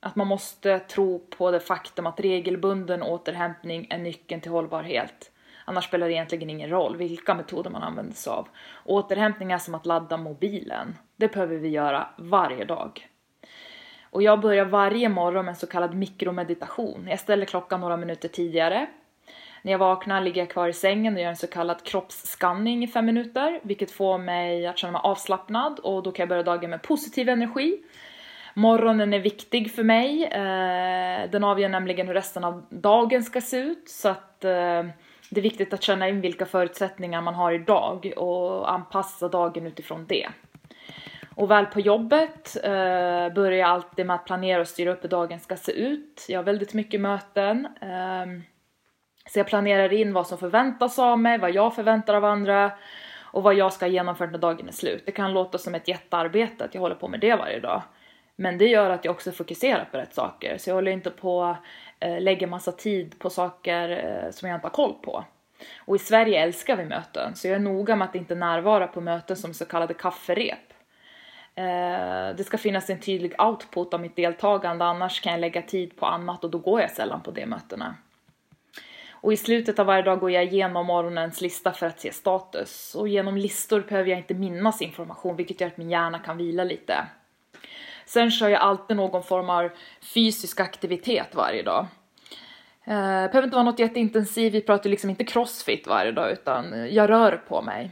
att 0.00 0.16
man 0.16 0.26
måste 0.26 0.78
tro 0.78 1.18
på 1.18 1.50
det 1.50 1.60
faktum 1.60 2.06
att 2.06 2.20
regelbunden 2.20 3.02
återhämtning 3.02 3.86
är 3.90 3.98
nyckeln 3.98 4.40
till 4.40 4.50
hållbarhet. 4.50 5.32
Annars 5.64 5.84
spelar 5.84 6.06
det 6.06 6.12
egentligen 6.12 6.50
ingen 6.50 6.70
roll 6.70 6.96
vilka 6.96 7.34
metoder 7.34 7.70
man 7.70 7.82
använder 7.82 8.14
sig 8.14 8.30
av. 8.30 8.48
Återhämtning 8.84 9.52
är 9.52 9.58
som 9.58 9.74
att 9.74 9.86
ladda 9.86 10.16
mobilen. 10.16 10.96
Det 11.16 11.32
behöver 11.32 11.56
vi 11.56 11.68
göra 11.68 12.08
varje 12.16 12.64
dag. 12.64 13.08
Och 14.10 14.22
jag 14.22 14.40
börjar 14.40 14.64
varje 14.64 15.08
morgon 15.08 15.44
med 15.44 15.52
en 15.52 15.56
så 15.56 15.66
kallad 15.66 15.94
mikromeditation. 15.94 17.06
Jag 17.10 17.20
ställer 17.20 17.46
klockan 17.46 17.80
några 17.80 17.96
minuter 17.96 18.28
tidigare. 18.28 18.86
När 19.62 19.72
jag 19.72 19.78
vaknar 19.78 20.20
ligger 20.20 20.42
jag 20.42 20.50
kvar 20.50 20.68
i 20.68 20.72
sängen 20.72 21.14
och 21.14 21.20
gör 21.20 21.28
en 21.28 21.36
så 21.36 21.46
kallad 21.46 21.84
kroppsskanning 21.84 22.84
i 22.84 22.88
fem 22.88 23.06
minuter, 23.06 23.60
vilket 23.62 23.90
får 23.90 24.18
mig 24.18 24.66
att 24.66 24.78
känna 24.78 24.92
mig 24.92 25.00
avslappnad 25.04 25.78
och 25.78 26.02
då 26.02 26.12
kan 26.12 26.22
jag 26.22 26.28
börja 26.28 26.42
dagen 26.42 26.70
med 26.70 26.82
positiv 26.82 27.28
energi 27.28 27.82
Morgonen 28.58 29.14
är 29.14 29.18
viktig 29.18 29.74
för 29.74 29.82
mig. 29.82 30.24
Eh, 30.24 31.30
den 31.30 31.44
avgör 31.44 31.68
nämligen 31.68 32.06
hur 32.06 32.14
resten 32.14 32.44
av 32.44 32.66
dagen 32.70 33.22
ska 33.22 33.40
se 33.40 33.56
ut. 33.56 33.88
Så 33.88 34.08
att 34.08 34.44
eh, 34.44 34.86
det 35.30 35.40
är 35.40 35.42
viktigt 35.42 35.72
att 35.72 35.82
känna 35.82 36.08
in 36.08 36.20
vilka 36.20 36.46
förutsättningar 36.46 37.22
man 37.22 37.34
har 37.34 37.52
idag 37.52 38.12
och 38.16 38.72
anpassa 38.72 39.28
dagen 39.28 39.66
utifrån 39.66 40.06
det. 40.06 40.28
Och 41.34 41.50
väl 41.50 41.66
på 41.66 41.80
jobbet 41.80 42.56
eh, 42.64 43.34
börjar 43.34 43.52
jag 43.52 43.68
alltid 43.68 44.06
med 44.06 44.16
att 44.16 44.26
planera 44.26 44.60
och 44.60 44.68
styra 44.68 44.92
upp 44.92 45.04
hur 45.04 45.08
dagen 45.08 45.40
ska 45.40 45.56
se 45.56 45.72
ut. 45.72 46.26
Jag 46.28 46.38
har 46.38 46.44
väldigt 46.44 46.74
mycket 46.74 47.00
möten. 47.00 47.68
Eh, 47.80 48.26
så 49.30 49.38
jag 49.38 49.46
planerar 49.46 49.92
in 49.92 50.12
vad 50.12 50.26
som 50.26 50.38
förväntas 50.38 50.98
av 50.98 51.18
mig, 51.18 51.38
vad 51.38 51.50
jag 51.50 51.74
förväntar 51.74 52.14
av 52.14 52.24
andra 52.24 52.72
och 53.20 53.42
vad 53.42 53.54
jag 53.54 53.72
ska 53.72 53.86
genomföra 53.86 54.30
när 54.30 54.38
dagen 54.38 54.68
är 54.68 54.72
slut. 54.72 55.02
Det 55.06 55.12
kan 55.12 55.32
låta 55.32 55.58
som 55.58 55.74
ett 55.74 55.88
jättearbete 55.88 56.64
att 56.64 56.74
jag 56.74 56.80
håller 56.80 56.94
på 56.94 57.08
med 57.08 57.20
det 57.20 57.36
varje 57.36 57.60
dag. 57.60 57.82
Men 58.40 58.58
det 58.58 58.68
gör 58.68 58.90
att 58.90 59.04
jag 59.04 59.14
också 59.14 59.32
fokuserar 59.32 59.84
på 59.84 59.98
rätt 59.98 60.14
saker. 60.14 60.58
Så 60.58 60.70
jag 60.70 60.74
håller 60.74 60.92
inte 60.92 61.10
på 61.10 61.42
att 61.42 61.58
eh, 62.00 62.20
lägga 62.20 62.46
massa 62.46 62.72
tid 62.72 63.18
på 63.18 63.30
saker 63.30 63.90
eh, 63.90 64.30
som 64.30 64.48
jag 64.48 64.56
inte 64.56 64.66
har 64.66 64.72
koll 64.72 64.94
på. 65.02 65.24
Och 65.78 65.96
i 65.96 65.98
Sverige 65.98 66.42
älskar 66.42 66.76
vi 66.76 66.84
möten, 66.84 67.36
så 67.36 67.48
jag 67.48 67.54
är 67.54 67.58
noga 67.60 67.96
med 67.96 68.08
att 68.08 68.14
inte 68.14 68.34
närvara 68.34 68.86
på 68.86 69.00
möten 69.00 69.36
som 69.36 69.54
så 69.54 69.64
kallade 69.64 69.94
kafferep. 69.94 70.72
Eh, 71.54 72.36
det 72.36 72.44
ska 72.46 72.58
finnas 72.58 72.90
en 72.90 73.00
tydlig 73.00 73.42
output 73.42 73.94
av 73.94 74.00
mitt 74.00 74.16
deltagande, 74.16 74.84
annars 74.84 75.20
kan 75.20 75.32
jag 75.32 75.40
lägga 75.40 75.62
tid 75.62 75.96
på 75.96 76.06
annat 76.06 76.44
och 76.44 76.50
då 76.50 76.58
går 76.58 76.80
jag 76.80 76.90
sällan 76.90 77.22
på 77.22 77.30
de 77.30 77.46
mötena. 77.46 77.94
Och 79.10 79.32
i 79.32 79.36
slutet 79.36 79.78
av 79.78 79.86
varje 79.86 80.02
dag 80.02 80.20
går 80.20 80.30
jag 80.30 80.44
igenom 80.44 80.86
morgonens 80.86 81.40
lista 81.40 81.72
för 81.72 81.86
att 81.86 82.00
se 82.00 82.12
status. 82.12 82.94
Och 82.94 83.08
genom 83.08 83.36
listor 83.36 83.80
behöver 83.80 84.10
jag 84.10 84.18
inte 84.18 84.34
minnas 84.34 84.82
information 84.82 85.36
vilket 85.36 85.60
gör 85.60 85.68
att 85.68 85.76
min 85.76 85.90
hjärna 85.90 86.18
kan 86.18 86.36
vila 86.36 86.64
lite. 86.64 87.06
Sen 88.08 88.30
kör 88.30 88.48
jag 88.48 88.60
alltid 88.60 88.96
någon 88.96 89.22
form 89.22 89.50
av 89.50 89.70
fysisk 90.00 90.60
aktivitet 90.60 91.34
varje 91.34 91.62
dag. 91.62 91.86
Det 92.84 92.92
eh, 92.92 92.98
behöver 93.00 93.42
inte 93.42 93.54
vara 93.54 93.64
något 93.64 93.78
jätteintensivt, 93.78 94.54
vi 94.54 94.60
pratar 94.60 94.90
liksom 94.90 95.10
inte 95.10 95.24
crossfit 95.24 95.86
varje 95.86 96.12
dag 96.12 96.32
utan 96.32 96.88
jag 96.90 97.10
rör 97.10 97.42
på 97.48 97.62
mig. 97.62 97.90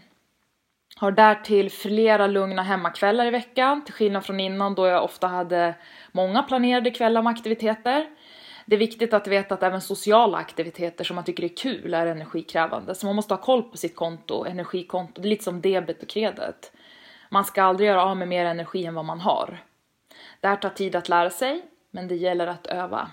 Har 0.96 1.10
därtill 1.10 1.70
flera 1.70 2.26
lugna 2.26 2.62
hemmakvällar 2.62 3.26
i 3.26 3.30
veckan, 3.30 3.84
till 3.84 3.94
skillnad 3.94 4.24
från 4.24 4.40
innan 4.40 4.74
då 4.74 4.86
jag 4.86 5.04
ofta 5.04 5.26
hade 5.26 5.74
många 6.12 6.42
planerade 6.42 6.90
kvällar 6.90 7.22
med 7.22 7.30
aktiviteter. 7.30 8.06
Det 8.66 8.76
är 8.76 8.78
viktigt 8.78 9.14
att 9.14 9.28
veta 9.28 9.54
att 9.54 9.62
även 9.62 9.80
sociala 9.80 10.38
aktiviteter 10.38 11.04
som 11.04 11.14
man 11.14 11.24
tycker 11.24 11.44
är 11.44 11.56
kul 11.56 11.94
är 11.94 12.06
energikrävande, 12.06 12.94
så 12.94 13.06
man 13.06 13.16
måste 13.16 13.34
ha 13.34 13.42
koll 13.42 13.62
på 13.62 13.76
sitt 13.76 13.96
konto, 13.96 14.44
energikonto. 14.44 15.20
Det 15.22 15.28
är 15.28 15.30
lite 15.30 15.44
som 15.44 15.60
debet 15.60 16.02
och 16.02 16.08
kredit. 16.08 16.72
Man 17.30 17.44
ska 17.44 17.62
aldrig 17.62 17.88
göra 17.88 18.04
av 18.04 18.16
med 18.16 18.28
mer 18.28 18.44
energi 18.44 18.84
än 18.84 18.94
vad 18.94 19.04
man 19.04 19.20
har. 19.20 19.65
Det 20.40 20.48
här 20.48 20.56
tar 20.56 20.70
tid 20.70 20.96
att 20.96 21.08
lära 21.08 21.30
sig, 21.30 21.62
men 21.90 22.08
det 22.08 22.16
gäller 22.16 22.46
att 22.46 22.66
öva. 22.66 23.10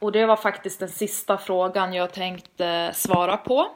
Och 0.00 0.12
det 0.12 0.26
var 0.26 0.36
faktiskt 0.36 0.80
den 0.80 0.88
sista 0.88 1.38
frågan 1.38 1.92
jag 1.92 2.12
tänkte 2.12 2.90
svara 2.94 3.36
på. 3.36 3.66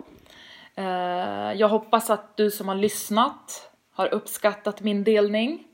Eh, 0.75 1.53
jag 1.53 1.69
hoppas 1.69 2.11
att 2.11 2.37
du 2.37 2.51
som 2.51 2.69
har 2.69 2.75
lyssnat 2.75 3.71
har 3.93 4.15
uppskattat 4.15 4.81
min 4.81 5.05
delning. 5.05 5.65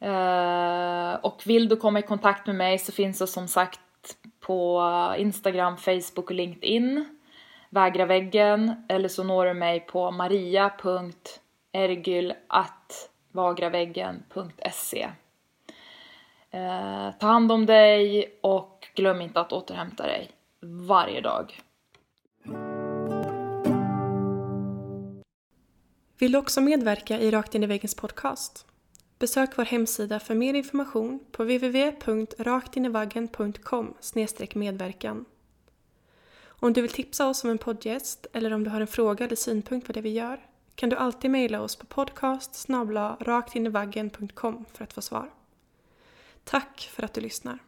Eh, 0.00 1.14
och 1.14 1.42
vill 1.46 1.68
du 1.68 1.76
komma 1.76 1.98
i 1.98 2.02
kontakt 2.02 2.46
med 2.46 2.56
mig 2.56 2.78
så 2.78 2.92
finns 2.92 3.20
jag 3.20 3.28
som 3.28 3.48
sagt 3.48 3.80
på 4.40 4.82
Instagram, 5.18 5.76
Facebook 5.76 6.30
och 6.30 6.30
LinkedIn. 6.30 7.18
Vägra 7.70 8.06
väggen 8.06 8.86
eller 8.88 9.08
så 9.08 9.24
når 9.24 9.46
du 9.46 9.54
mig 9.54 9.80
på 9.80 10.10
vagraväggen.se. 13.32 15.10
eh, 16.50 17.10
Ta 17.20 17.26
hand 17.26 17.52
om 17.52 17.66
dig 17.66 18.32
och 18.40 18.88
glöm 18.94 19.20
inte 19.20 19.40
att 19.40 19.52
återhämta 19.52 20.06
dig 20.06 20.30
varje 20.60 21.20
dag. 21.20 21.60
Vill 26.18 26.32
du 26.32 26.38
också 26.38 26.60
medverka 26.60 27.20
i 27.20 27.30
Rakt 27.30 27.54
in 27.54 27.62
i 27.62 27.66
väggens 27.66 27.94
podcast? 27.94 28.66
Besök 29.18 29.58
vår 29.58 29.64
hemsida 29.64 30.20
för 30.20 30.34
mer 30.34 30.54
information 30.54 31.20
på 31.32 31.42
www.raktinivaggen.com 31.42 33.94
medverkan. 34.54 35.24
Om 36.46 36.72
du 36.72 36.82
vill 36.82 36.90
tipsa 36.90 37.28
oss 37.28 37.44
om 37.44 37.50
en 37.50 37.58
poddgäst 37.58 38.26
eller 38.32 38.52
om 38.52 38.64
du 38.64 38.70
har 38.70 38.80
en 38.80 38.86
fråga 38.86 39.24
eller 39.24 39.36
synpunkt 39.36 39.86
på 39.86 39.92
det 39.92 40.00
vi 40.00 40.10
gör 40.10 40.49
kan 40.80 40.88
du 40.88 40.96
alltid 40.96 41.30
mejla 41.30 41.60
oss 41.60 41.76
på 41.76 41.86
podcast 41.86 42.54
raktinivaggen.com 43.20 44.64
för 44.72 44.84
att 44.84 44.92
få 44.92 45.02
svar. 45.02 45.30
Tack 46.44 46.90
för 46.92 47.02
att 47.02 47.14
du 47.14 47.20
lyssnar. 47.20 47.58